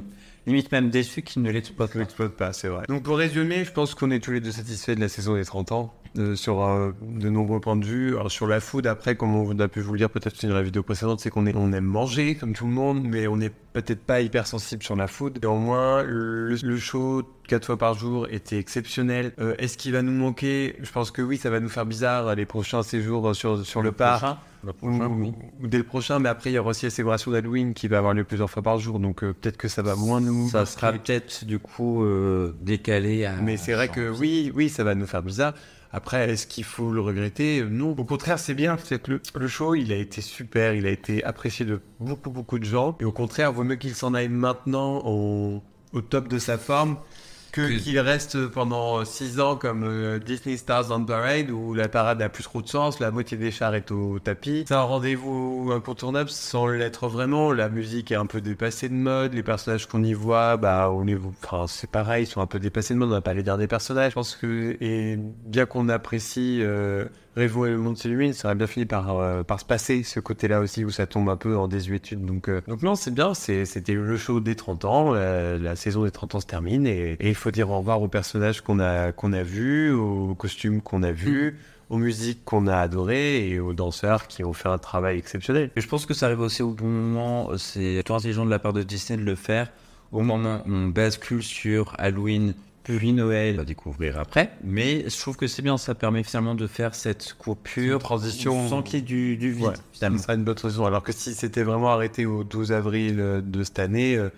limite 0.47 0.71
même 0.71 0.89
déçu 0.89 1.21
qu'il 1.21 1.41
ne 1.41 1.51
l'exploite 1.51 1.91
Je 1.93 1.99
l'exploite 1.99 2.31
pas, 2.31 2.53
c'est 2.53 2.67
vrai. 2.67 2.85
Donc 2.87 3.03
pour 3.03 3.17
résumer, 3.17 3.65
je 3.65 3.71
pense 3.71 3.93
qu'on 3.93 4.11
est 4.11 4.19
tous 4.19 4.31
les 4.31 4.39
deux 4.39 4.51
satisfaits 4.51 4.95
de 4.95 5.01
la 5.01 5.09
saison 5.09 5.35
des 5.35 5.45
30 5.45 5.71
ans, 5.71 5.93
euh, 6.17 6.35
sur 6.35 6.63
euh, 6.63 6.91
de 7.01 7.29
nombreux 7.29 7.59
points 7.59 7.75
de 7.75 7.85
vue. 7.85 8.15
Alors 8.15 8.31
sur 8.31 8.47
la 8.47 8.59
food, 8.59 8.87
après, 8.87 9.15
comme 9.15 9.35
on 9.35 9.59
a 9.59 9.67
pu 9.67 9.81
vous 9.81 9.93
le 9.93 9.99
dire 9.99 10.09
peut-être 10.09 10.45
dans 10.45 10.53
la 10.53 10.63
vidéo 10.63 10.83
précédente, 10.83 11.19
c'est 11.19 11.29
qu'on 11.29 11.45
est, 11.45 11.55
on 11.55 11.71
aime 11.73 11.85
manger 11.85 12.35
comme 12.35 12.53
tout 12.53 12.65
le 12.65 12.73
monde, 12.73 13.03
mais 13.03 13.27
on 13.27 13.37
n'est 13.37 13.51
peut-être 13.81 14.03
pas 14.03 14.21
hypersensible 14.21 14.83
sur 14.83 14.95
la 14.95 15.07
food. 15.07 15.39
Néanmoins, 15.41 16.03
le, 16.03 16.55
le 16.55 16.77
show 16.77 17.23
quatre 17.47 17.65
fois 17.65 17.77
par 17.77 17.93
jour 17.93 18.27
était 18.29 18.57
exceptionnel. 18.57 19.31
Euh, 19.39 19.55
Est-ce 19.57 19.77
qu'il 19.77 19.93
va 19.93 20.01
nous 20.01 20.11
manquer? 20.11 20.75
Je 20.81 20.91
pense 20.91 21.11
que 21.11 21.21
oui, 21.21 21.37
ça 21.37 21.49
va 21.49 21.59
nous 21.59 21.69
faire 21.69 21.85
bizarre 21.85 22.35
les 22.35 22.45
prochains 22.45 22.83
séjours 22.83 23.35
sur, 23.35 23.65
sur 23.65 23.81
le, 23.81 23.91
parc. 23.91 24.25
Le 24.63 24.71
Ou, 24.71 24.73
prochain, 24.73 25.07
oui. 25.07 25.33
ou 25.61 25.67
dès 25.67 25.77
le 25.77 25.83
prochain, 25.83 26.19
mais 26.19 26.29
après 26.29 26.49
il 26.49 26.53
y 26.53 26.57
aura 26.59 26.71
aussi 26.71 26.85
la 26.85 26.89
célébration 26.89 27.31
d'Halloween 27.31 27.73
qui 27.73 27.87
va 27.87 27.99
avoir 27.99 28.13
lieu 28.13 28.23
plusieurs 28.23 28.49
fois 28.49 28.63
par 28.63 28.79
jour, 28.79 28.99
donc 28.99 29.23
euh, 29.23 29.33
peut-être 29.33 29.55
que 29.57 29.67
ça 29.67 29.81
va 29.81 29.95
moins 29.95 30.19
nous. 30.19 30.49
Ça 30.49 30.65
sera 30.65 30.91
peut-être 30.91 31.45
du 31.45 31.59
coup 31.59 32.03
euh, 32.03 32.53
décalé 32.61 33.23
à. 33.25 33.33
Mais 33.37 33.55
c'est 33.55 33.73
vrai 33.73 33.87
que 33.87 34.09
oui, 34.09 34.51
oui, 34.55 34.67
ça 34.69 34.83
va 34.83 34.95
nous 34.95 35.05
faire 35.05 35.23
bizarre. 35.23 35.53
Après, 35.91 36.29
est-ce 36.29 36.47
qu'il 36.47 36.63
faut 36.63 36.91
le 36.91 37.01
regretter? 37.01 37.63
Non, 37.63 37.91
au 37.91 38.03
contraire, 38.03 38.39
c'est 38.39 38.53
bien. 38.53 38.77
C'est 38.83 39.01
que 39.01 39.19
le, 39.35 39.47
show, 39.47 39.75
il 39.75 39.91
a 39.91 39.95
été 39.95 40.21
super, 40.21 40.73
il 40.73 40.85
a 40.85 40.89
été 40.89 41.23
apprécié 41.23 41.65
de 41.65 41.81
beaucoup, 41.99 42.29
beaucoup 42.29 42.59
de 42.59 42.65
gens. 42.65 42.97
Et 42.99 43.05
au 43.05 43.11
contraire, 43.11 43.53
vaut 43.53 43.63
mieux 43.63 43.75
qu'il 43.75 43.95
s'en 43.95 44.13
aille 44.13 44.29
maintenant 44.29 45.01
au 45.05 45.61
top 46.09 46.27
de 46.27 46.39
sa 46.39 46.57
forme 46.57 46.97
que 47.57 47.77
qu'il 47.79 47.99
reste 47.99 48.47
pendant 48.47 49.03
6 49.03 49.39
ans 49.39 49.55
comme 49.55 49.83
euh, 49.83 50.19
Disney 50.19 50.57
Stars 50.57 50.91
on 50.91 51.03
Parade 51.03 51.49
où 51.49 51.73
la 51.73 51.87
parade 51.87 52.19
n'a 52.19 52.29
plus 52.29 52.43
trop 52.43 52.61
de 52.61 52.67
sens, 52.67 52.99
la 52.99 53.09
moitié 53.09 53.37
des 53.37 53.51
chars 53.51 53.73
est 53.73 53.91
au 53.91 54.19
tapis. 54.19 54.65
C'est 54.67 54.75
un 54.75 54.81
rendez-vous 54.81 55.71
incontournable 55.73 56.29
sans 56.29 56.67
l'être 56.67 57.07
vraiment. 57.07 57.51
La 57.51 57.69
musique 57.69 58.11
est 58.11 58.15
un 58.15 58.25
peu 58.25 58.41
dépassée 58.41 58.89
de 58.89 58.93
mode, 58.93 59.33
les 59.33 59.43
personnages 59.43 59.87
qu'on 59.87 60.03
y 60.03 60.13
voit, 60.13 60.57
bah, 60.57 60.91
on 60.91 61.03
les 61.03 61.17
enfin, 61.43 61.65
c'est 61.67 61.89
pareil, 61.89 62.25
ils 62.25 62.27
sont 62.27 62.41
un 62.41 62.47
peu 62.47 62.59
dépassés 62.59 62.93
de 62.93 62.99
mode, 62.99 63.09
on 63.09 63.13
va 63.13 63.21
pas 63.21 63.33
les 63.33 63.43
dire 63.43 63.57
des 63.57 63.67
personnages. 63.67 64.11
Je 64.11 64.15
pense 64.15 64.35
que, 64.35 64.77
et 64.79 65.17
bien 65.17 65.65
qu'on 65.65 65.89
apprécie 65.89 66.59
euh, 66.61 67.05
Revo 67.37 67.67
et 67.67 67.69
le 67.69 67.77
monde 67.77 67.97
s'illumine, 67.97 68.33
ça 68.33 68.47
aurait 68.47 68.55
bien 68.55 68.65
fini 68.65 68.85
par, 68.85 69.15
euh, 69.15 69.43
par 69.43 69.59
se 69.59 69.65
passer 69.65 70.01
ce 70.01 70.19
côté-là 70.19 70.59
aussi 70.59 70.83
où 70.83 70.89
ça 70.89 71.05
tombe 71.05 71.29
un 71.29 71.37
peu 71.37 71.55
en 71.55 71.67
désuétude. 71.67 72.25
Donc, 72.25 72.49
euh, 72.49 72.61
donc 72.67 72.81
non, 72.81 72.95
c'est 72.95 73.13
bien, 73.13 73.33
c'était 73.35 73.93
le 73.93 74.17
show 74.17 74.39
des 74.39 74.55
30 74.55 74.85
ans, 74.85 75.13
la, 75.13 75.57
la 75.57 75.75
saison 75.75 76.03
des 76.03 76.11
30 76.11 76.35
ans 76.35 76.39
se 76.39 76.47
termine 76.47 76.87
et, 76.87 77.17
il 77.19 77.35
faut 77.35 77.51
dire 77.51 77.69
au 77.69 77.77
revoir 77.77 78.01
aux 78.01 78.07
personnages 78.07 78.61
qu'on 78.61 78.79
a, 78.79 79.11
qu'on 79.11 79.33
a 79.33 79.43
vus, 79.43 79.91
aux 79.91 80.33
costumes 80.33 80.81
qu'on 80.81 81.03
a 81.03 81.11
vus, 81.11 81.59
aux 81.89 81.97
musiques 81.97 82.43
qu'on 82.43 82.65
a 82.65 82.77
adorées 82.77 83.47
et 83.49 83.59
aux 83.59 83.73
danseurs 83.73 84.27
qui 84.27 84.43
ont 84.43 84.53
fait 84.53 84.69
un 84.69 84.79
travail 84.79 85.19
exceptionnel. 85.19 85.69
Et 85.75 85.81
je 85.81 85.87
pense 85.87 86.05
que 86.05 86.15
ça 86.15 86.25
arrive 86.25 86.39
aussi 86.39 86.63
au 86.63 86.71
bon 86.71 86.87
moment. 86.87 87.57
C'est 87.57 87.99
intelligent 88.09 88.45
de 88.45 88.49
la 88.49 88.59
part 88.59 88.73
de 88.73 88.81
Disney 88.81 89.17
de 89.17 89.25
le 89.25 89.35
faire 89.35 89.71
au 90.11 90.21
moment 90.21 90.61
où 90.65 90.71
on 90.71 90.87
bascule 90.87 91.43
sur 91.43 91.93
Halloween, 91.97 92.53
puis 92.87 93.11
Noël, 93.11 93.59
à 93.59 93.65
découvrir 93.65 94.17
après. 94.17 94.51
Mais 94.63 95.09
je 95.09 95.19
trouve 95.19 95.35
que 95.35 95.47
c'est 95.47 95.61
bien, 95.61 95.77
ça 95.77 95.93
permet 95.93 96.23
finalement 96.23 96.55
de 96.55 96.67
faire 96.67 96.95
cette 96.95 97.35
coupure, 97.37 97.99
transition. 97.99 98.69
sans 98.69 98.81
qu'il 98.81 98.95
y 98.95 98.97
ait 98.99 99.05
du, 99.05 99.37
du 99.37 99.51
vide. 99.51 99.67
Ouais, 99.67 99.73
finalement. 99.91 100.19
Ça 100.19 100.33
une 100.33 100.43
bonne 100.43 100.55
transition. 100.55 100.85
Alors 100.85 101.03
que 101.03 101.11
si 101.11 101.33
c'était 101.33 101.63
vraiment 101.63 101.89
arrêté 101.89 102.25
au 102.25 102.43
12 102.43 102.71
avril 102.71 103.19
euh, 103.19 103.41
de 103.41 103.63
cette 103.63 103.79
année, 103.79 104.15
euh, 104.15 104.29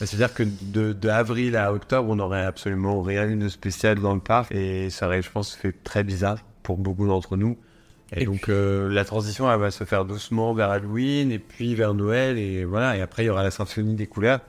bah, 0.00 0.06
c'est-à-dire 0.06 0.32
que 0.32 0.42
de, 0.42 0.92
de 0.92 1.08
avril 1.08 1.56
à 1.56 1.72
octobre, 1.72 2.08
on 2.08 2.16
n'aurait 2.16 2.44
absolument 2.44 3.02
rien 3.02 3.28
eu 3.28 3.36
de 3.36 3.48
spécial 3.48 3.98
dans 3.98 4.14
le 4.14 4.20
parc 4.20 4.52
et 4.52 4.90
ça 4.90 5.06
aurait, 5.06 5.22
je 5.22 5.30
pense, 5.30 5.54
fait 5.54 5.74
très 5.84 6.04
bizarre 6.04 6.38
pour 6.62 6.78
beaucoup 6.78 7.06
d'entre 7.06 7.36
nous. 7.36 7.58
Et, 8.12 8.22
Et 8.22 8.24
donc 8.24 8.48
euh, 8.48 8.88
la 8.88 9.04
transition, 9.04 9.50
elle 9.52 9.60
va 9.60 9.70
se 9.70 9.84
faire 9.84 10.04
doucement 10.04 10.54
vers 10.54 10.70
Halloween 10.70 11.30
et 11.30 11.38
puis 11.38 11.74
vers 11.74 11.94
Noël 11.94 12.38
et 12.38 12.64
voilà. 12.64 12.96
Et 12.96 13.02
après, 13.02 13.24
il 13.24 13.26
y 13.26 13.30
aura 13.30 13.42
la 13.42 13.50
symphonie 13.50 13.94
des 13.94 14.06
couleurs 14.06 14.40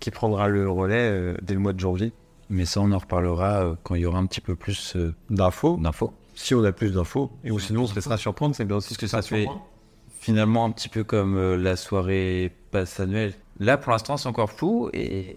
qui 0.00 0.10
prendra 0.10 0.48
le 0.48 0.68
relais 0.68 1.10
euh, 1.10 1.34
dès 1.42 1.54
le 1.54 1.60
mois 1.60 1.72
de 1.72 1.80
janvier. 1.80 2.12
Mais 2.48 2.64
ça, 2.64 2.80
on 2.80 2.92
en 2.92 2.98
reparlera 2.98 3.64
euh, 3.64 3.74
quand 3.82 3.94
il 3.94 4.02
y 4.02 4.06
aura 4.06 4.18
un 4.18 4.26
petit 4.26 4.40
peu 4.40 4.54
plus 4.54 4.94
euh, 4.96 5.14
D'infos, 5.30 5.76
d'infos. 5.78 6.12
si 6.34 6.54
on 6.54 6.62
a 6.64 6.72
plus 6.72 6.92
d'infos, 6.92 7.30
et 7.44 7.50
ou 7.50 7.58
sinon 7.58 7.82
on 7.82 7.86
se 7.86 7.94
laissera 7.94 8.16
surprendre, 8.16 8.54
c'est 8.54 8.64
bien 8.64 8.76
aussi 8.76 8.94
ce 8.94 8.98
que 8.98 9.06
ça 9.06 9.22
Ça 9.22 9.28
fait 9.28 9.46
finalement 10.20 10.64
un 10.64 10.70
petit 10.70 10.88
peu 10.88 11.04
comme 11.04 11.36
euh, 11.36 11.56
la 11.56 11.76
soirée 11.76 12.52
passe 12.70 13.00
annuelle. 13.00 13.34
Là, 13.58 13.78
pour 13.78 13.92
l'instant, 13.92 14.16
c'est 14.16 14.28
encore 14.28 14.52
flou 14.52 14.90
et 14.92 15.36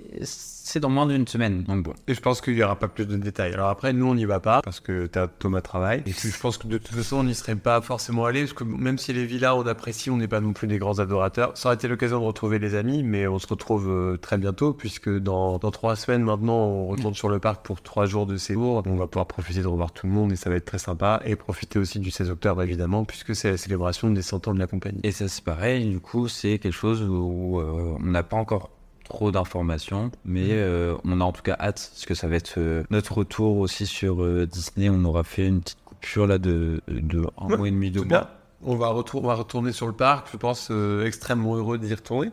c'est 0.69 0.79
dans 0.79 0.89
moins 0.89 1.07
d'une 1.07 1.27
semaine. 1.27 1.63
Donc 1.63 1.83
bon. 1.83 1.93
Et 2.07 2.13
je 2.13 2.21
pense 2.21 2.41
qu'il 2.41 2.53
n'y 2.53 2.61
aura 2.61 2.77
pas 2.77 2.88
plus 2.88 3.07
de 3.07 3.17
détails. 3.17 3.53
Alors 3.53 3.69
après, 3.69 3.91
nous, 3.91 4.05
on 4.05 4.13
n'y 4.13 4.25
va 4.25 4.39
pas 4.39 4.61
parce 4.61 4.79
que 4.79 5.07
t'as 5.07 5.27
Thomas 5.27 5.61
travaille. 5.61 6.01
Et 6.05 6.11
puis, 6.11 6.29
je 6.29 6.39
pense 6.39 6.57
que 6.57 6.67
de 6.67 6.77
toute 6.77 6.95
façon, 6.95 7.17
on 7.17 7.23
n'y 7.23 7.33
serait 7.33 7.55
pas 7.55 7.81
forcément 7.81 8.25
allé 8.25 8.41
parce 8.41 8.53
que 8.53 8.63
même 8.63 8.99
si 8.99 9.11
les 9.11 9.25
villas, 9.25 9.55
on 9.55 9.65
apprécie, 9.65 10.11
on 10.11 10.17
n'est 10.17 10.27
pas 10.27 10.41
non 10.41 10.53
plus 10.53 10.67
des 10.67 10.77
grands 10.77 10.99
adorateurs. 10.99 11.57
Ça 11.57 11.69
aurait 11.69 11.75
été 11.75 11.88
l'occasion 11.88 12.19
de 12.19 12.25
retrouver 12.25 12.59
les 12.59 12.75
amis, 12.75 13.01
mais 13.01 13.27
on 13.27 13.39
se 13.39 13.47
retrouve 13.47 13.89
euh, 13.89 14.17
très 14.17 14.38
bientôt 14.38 14.73
puisque 14.73 15.09
dans, 15.09 15.57
dans 15.57 15.71
trois 15.71 15.95
semaines 15.95 16.23
maintenant, 16.23 16.59
on 16.59 16.88
retourne 16.88 17.15
sur 17.15 17.29
le 17.29 17.39
parc 17.39 17.65
pour 17.65 17.81
trois 17.81 18.05
jours 18.05 18.27
de 18.27 18.38
séjour. 18.38 18.83
On 18.85 18.95
va 18.95 19.07
pouvoir 19.07 19.25
profiter 19.25 19.61
de 19.61 19.67
revoir 19.67 19.91
tout 19.91 20.05
le 20.05 20.13
monde 20.13 20.31
et 20.31 20.35
ça 20.35 20.51
va 20.51 20.55
être 20.55 20.65
très 20.65 20.77
sympa. 20.77 21.19
Et 21.25 21.35
profiter 21.35 21.79
aussi 21.79 21.99
du 21.99 22.11
16 22.11 22.29
octobre, 22.29 22.62
évidemment, 22.62 23.05
puisque 23.05 23.36
c'est 23.36 23.49
la 23.49 23.58
célébration 23.58 24.12
des 24.12 24.21
100 24.21 24.47
ans 24.47 24.53
de 24.53 24.60
la 24.60 24.67
compagnie. 24.67 24.99
Et 25.03 25.12
ça, 25.12 25.27
c'est 25.27 25.43
pareil. 25.43 25.89
Du 25.89 25.99
coup, 25.99 26.27
c'est 26.27 26.60
quelque 26.60 26.71
chose 26.73 27.01
où 27.01 27.60
euh, 27.60 27.97
on 27.99 28.05
n'a 28.05 28.21
pas 28.21 28.38
encore 28.38 28.69
trop 29.10 29.32
d'informations, 29.32 30.12
mais 30.24 30.48
euh, 30.52 30.95
on 31.04 31.19
a 31.19 31.24
en 31.24 31.32
tout 31.34 31.41
cas 31.41 31.58
hâte 31.60 31.89
parce 31.93 32.06
que 32.06 32.13
ça 32.13 32.28
va 32.28 32.36
être 32.36 32.56
euh, 32.58 32.84
notre 32.91 33.17
retour 33.17 33.58
aussi 33.58 33.86
sur 33.86 34.24
euh, 34.24 34.45
Disney. 34.45 34.89
On 34.89 35.04
aura 35.04 35.24
fait 35.24 35.48
une 35.48 35.60
petite 35.62 35.80
coupure 35.84 36.28
là 36.28 36.38
de, 36.38 36.82
de 36.88 37.26
un 37.38 37.48
Ouais, 37.48 37.58
mois 37.58 37.67
et 37.67 37.72
demi, 37.72 37.91
deux 37.91 38.02
mois, 38.02 38.08
bien. 38.08 38.28
On 38.62 38.76
va, 38.76 38.89
retour- 38.89 39.24
on 39.24 39.28
va 39.28 39.34
retourner 39.36 39.72
sur 39.72 39.88
le 39.88 39.93
parc, 39.93 40.28
je 40.32 40.38
pense, 40.38 40.72
extrêmement 41.06 41.56
heureux 41.56 41.78
d'y 41.78 41.93
retourner. 41.93 42.30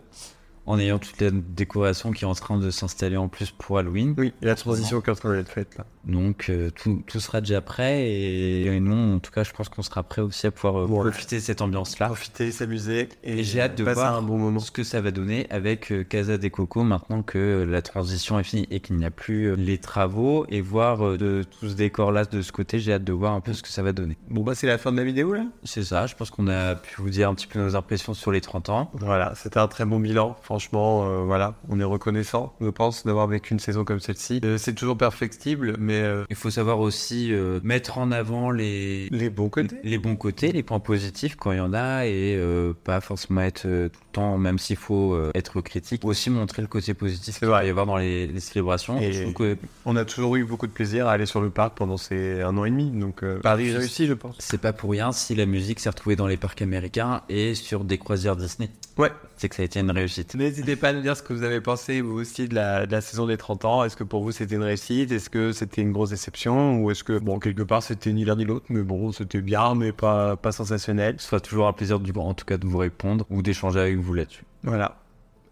en 0.66 0.78
ayant 0.78 0.98
toute 0.98 1.20
la 1.20 1.30
décoration 1.30 2.10
qui 2.12 2.24
est 2.24 2.26
en 2.26 2.34
train 2.34 2.58
de 2.58 2.70
s'installer 2.70 3.16
en 3.16 3.28
plus 3.28 3.50
pour 3.52 3.78
Halloween. 3.78 4.14
Oui, 4.18 4.32
et 4.42 4.46
la 4.46 4.54
transition 4.56 5.00
qui 5.00 5.08
est 5.08 5.12
en 5.12 5.16
train 5.16 5.32
d'être 5.32 5.48
faite 5.50 5.76
là. 5.78 5.86
Donc 6.06 6.46
euh, 6.50 6.70
tout, 6.70 7.02
tout 7.06 7.18
sera 7.18 7.40
déjà 7.40 7.60
prêt 7.60 8.02
et, 8.08 8.66
et 8.66 8.80
nous, 8.80 9.16
en 9.16 9.18
tout 9.18 9.32
cas, 9.32 9.42
je 9.42 9.50
pense 9.52 9.68
qu'on 9.68 9.82
sera 9.82 10.02
prêt 10.04 10.22
aussi 10.22 10.46
à 10.46 10.50
pouvoir 10.52 10.82
euh, 10.82 10.86
Voilà. 10.86 11.10
profiter 11.10 11.36
de 11.36 11.40
cette 11.40 11.60
ambiance-là. 11.60 12.06
Profiter, 12.06 12.52
s'amuser 12.52 13.08
Et 13.24 13.42
j'ai 13.42 13.60
hâte 13.60 13.76
de 13.76 13.82
voir 13.82 14.16
un 14.16 14.22
bon 14.22 14.38
moment. 14.38 14.60
ce 14.60 14.70
que 14.70 14.84
ça 14.84 15.00
va 15.00 15.10
donner 15.10 15.46
avec 15.50 15.90
euh, 15.90 16.04
Casa 16.04 16.38
des 16.38 16.50
Cocos 16.50 16.84
maintenant 16.84 17.22
que 17.22 17.66
la 17.68 17.82
transition 17.82 18.38
est 18.38 18.44
finie 18.44 18.68
et 18.70 18.78
qu'il 18.80 18.96
n'y 18.96 19.04
a 19.04 19.10
plus 19.10 19.56
les 19.56 19.78
travaux 19.78 20.46
et 20.48 20.60
voir 20.60 21.18
de 21.18 21.42
tout 21.42 21.68
ce 21.68 21.74
décor 21.74 22.12
là 22.12 22.24
de 22.24 22.40
ce 22.40 22.52
côté, 22.52 22.78
j'ai 22.78 22.92
hâte 22.92 23.04
de 23.04 23.12
voir 23.12 23.32
un 23.32 23.40
peu 23.40 23.52
ce 23.52 23.62
que 23.62 23.68
ça 23.68 23.82
va 23.82 23.92
donner. 23.92 24.16
Bon 24.30 24.42
bah 24.42 24.54
c'est 24.54 24.66
la 24.68 24.78
fin 24.78 24.92
de 24.92 24.96
la 24.98 25.04
vidéo 25.04 25.32
là. 25.34 25.44
C'est 25.64 25.82
ça, 25.82 26.06
je 26.06 26.14
pense 26.14 26.30
qu'on 26.30 26.46
a 26.46 26.76
pu 26.76 26.94
vous 27.02 27.10
dire 27.10 27.28
un 27.28 27.34
petit 27.34 27.48
peu 27.48 27.58
nos 27.58 27.74
impressions 27.74 28.14
sur 28.14 28.30
les 28.30 28.40
30 28.40 28.68
ans. 28.68 28.90
Voilà, 28.94 29.34
c'était 29.34 29.58
un 29.58 29.66
très 29.68 29.84
bon 29.84 29.98
bilan. 29.98 30.36
Franchement, 30.42 31.24
voilà, 31.24 31.54
on 31.68 31.80
est 31.80 31.84
reconnaissant, 31.84 32.54
je 32.60 32.68
pense, 32.68 33.04
d'avoir 33.04 33.26
vécu 33.26 33.52
une 33.54 33.60
saison 33.60 33.84
comme 33.84 33.98
celle-ci. 34.00 34.40
C'est 34.58 34.74
toujours 34.74 34.96
perfectible, 34.96 35.74
mais 35.78 35.95
euh, 36.02 36.24
Il 36.30 36.36
faut 36.36 36.50
savoir 36.50 36.80
aussi 36.80 37.32
euh, 37.32 37.60
mettre 37.62 37.98
en 37.98 38.10
avant 38.12 38.50
les, 38.50 39.08
les 39.10 39.30
bons 39.30 39.48
côtés. 39.48 39.76
les 39.84 39.98
bons 39.98 40.16
côtés, 40.16 40.52
les 40.52 40.62
points 40.62 40.80
positifs 40.80 41.36
quand 41.36 41.52
il 41.52 41.58
y 41.58 41.60
en 41.60 41.72
a 41.74 42.06
et 42.06 42.36
euh, 42.36 42.72
pas 42.84 43.00
forcément 43.00 43.40
être 43.42 43.62
tout 43.62 43.68
le 43.68 43.90
temps, 44.12 44.38
même 44.38 44.58
s'il 44.58 44.76
faut 44.76 45.16
être 45.34 45.60
critique, 45.60 46.04
aussi 46.04 46.30
montrer 46.30 46.62
le 46.62 46.68
côté 46.68 46.94
positif 46.94 47.38
qu'il 47.38 47.48
va 47.48 47.64
y 47.64 47.68
avoir 47.70 47.86
dans 47.86 47.96
les, 47.96 48.26
les 48.26 48.40
célébrations. 48.40 48.98
Et- 49.00 49.32
que 49.34 49.56
On 49.84 49.96
a 49.96 50.04
toujours 50.04 50.36
eu 50.36 50.44
beaucoup 50.44 50.66
de 50.66 50.72
plaisir 50.72 51.06
à 51.08 51.12
aller 51.12 51.26
sur 51.26 51.40
le 51.40 51.50
parc 51.50 51.76
pendant 51.76 51.96
ces 51.96 52.40
un 52.42 52.56
an 52.56 52.64
et 52.64 52.70
demi, 52.70 52.90
donc 52.90 53.22
Paris 53.42 53.72
réussi, 53.72 54.06
je 54.06 54.14
pense. 54.14 54.36
c'est 54.38 54.60
pas 54.60 54.72
pour 54.72 54.90
rien 54.90 55.12
si 55.12 55.34
la 55.34 55.46
musique 55.46 55.80
s'est 55.80 55.88
retrouvée 55.90 56.16
dans 56.16 56.26
les 56.26 56.36
parcs 56.36 56.62
américains 56.62 57.22
et 57.28 57.54
sur 57.54 57.84
des 57.84 57.98
croisières 57.98 58.36
Disney. 58.36 58.70
Ouais. 58.98 59.10
C'est 59.36 59.50
que 59.50 59.56
ça 59.56 59.62
a 59.62 59.66
été 59.66 59.80
une 59.80 59.90
réussite. 59.90 60.34
N'hésitez 60.34 60.76
pas 60.76 60.88
à 60.88 60.92
nous 60.94 61.02
dire 61.02 61.14
ce 61.16 61.22
que 61.22 61.34
vous 61.34 61.42
avez 61.42 61.60
pensé, 61.60 62.00
vous 62.00 62.18
aussi, 62.18 62.48
de 62.48 62.54
la, 62.54 62.86
de 62.86 62.92
la 62.92 63.02
saison 63.02 63.26
des 63.26 63.36
30 63.36 63.66
ans. 63.66 63.84
Est-ce 63.84 63.94
que 63.96 64.04
pour 64.04 64.22
vous 64.22 64.32
c'était 64.32 64.54
une 64.54 64.62
réussite? 64.62 65.12
Est-ce 65.12 65.28
que 65.28 65.52
c'était 65.52 65.82
une 65.86 65.92
grosse 65.92 66.10
déception 66.10 66.82
Ou 66.82 66.90
est-ce 66.90 67.04
que, 67.04 67.18
bon, 67.18 67.38
quelque 67.38 67.62
part 67.62 67.82
c'était 67.82 68.12
ni 68.12 68.24
l'un 68.24 68.36
ni 68.36 68.44
l'autre, 68.44 68.66
mais 68.68 68.82
bon, 68.82 69.12
c'était 69.12 69.40
bien, 69.40 69.74
mais 69.74 69.92
pas, 69.92 70.36
pas 70.36 70.52
sensationnel 70.52 71.16
Ce 71.18 71.28
sera 71.28 71.40
toujours 71.40 71.66
un 71.66 71.72
plaisir, 71.72 72.00
du, 72.00 72.12
en 72.16 72.34
tout 72.34 72.44
cas, 72.44 72.58
de 72.58 72.66
vous 72.66 72.78
répondre 72.78 73.24
ou 73.30 73.42
d'échanger 73.42 73.80
avec 73.80 73.96
vous 73.96 74.14
là-dessus. 74.14 74.44
Voilà. 74.62 74.98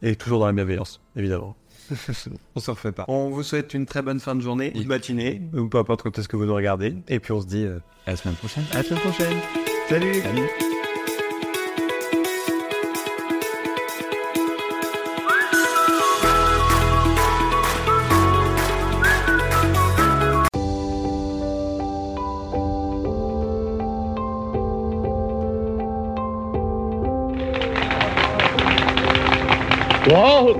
Et 0.02 0.16
toujours 0.16 0.40
dans 0.40 0.46
la 0.46 0.52
bienveillance, 0.52 1.00
évidemment. 1.16 1.56
on 2.54 2.60
s'en 2.60 2.72
refait 2.72 2.92
pas. 2.92 3.04
On 3.08 3.30
vous 3.30 3.42
souhaite 3.42 3.74
une 3.74 3.86
très 3.86 4.02
bonne 4.02 4.20
fin 4.20 4.34
de 4.34 4.40
journée, 4.40 4.72
une 4.74 4.86
matinée, 4.86 5.42
ou 5.54 5.68
peu 5.68 5.78
importe 5.78 6.02
quand 6.02 6.18
est-ce 6.18 6.28
que 6.28 6.36
vous 6.36 6.46
nous 6.46 6.54
regardez. 6.54 6.94
Et 7.08 7.20
puis 7.20 7.32
on 7.32 7.40
se 7.40 7.46
dit 7.46 7.64
euh, 7.64 7.78
À 8.06 8.12
la 8.12 8.16
semaine 8.16 8.36
prochaine. 8.36 8.64
à 8.72 8.76
la 8.76 8.82
semaine 8.82 9.00
prochaine. 9.00 9.36
Salut 9.88 10.14
Salut. 10.14 10.73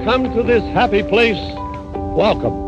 Come 0.03 0.35
to 0.35 0.43
this 0.43 0.63
happy 0.73 1.03
place, 1.03 1.39
welcome. 1.95 2.64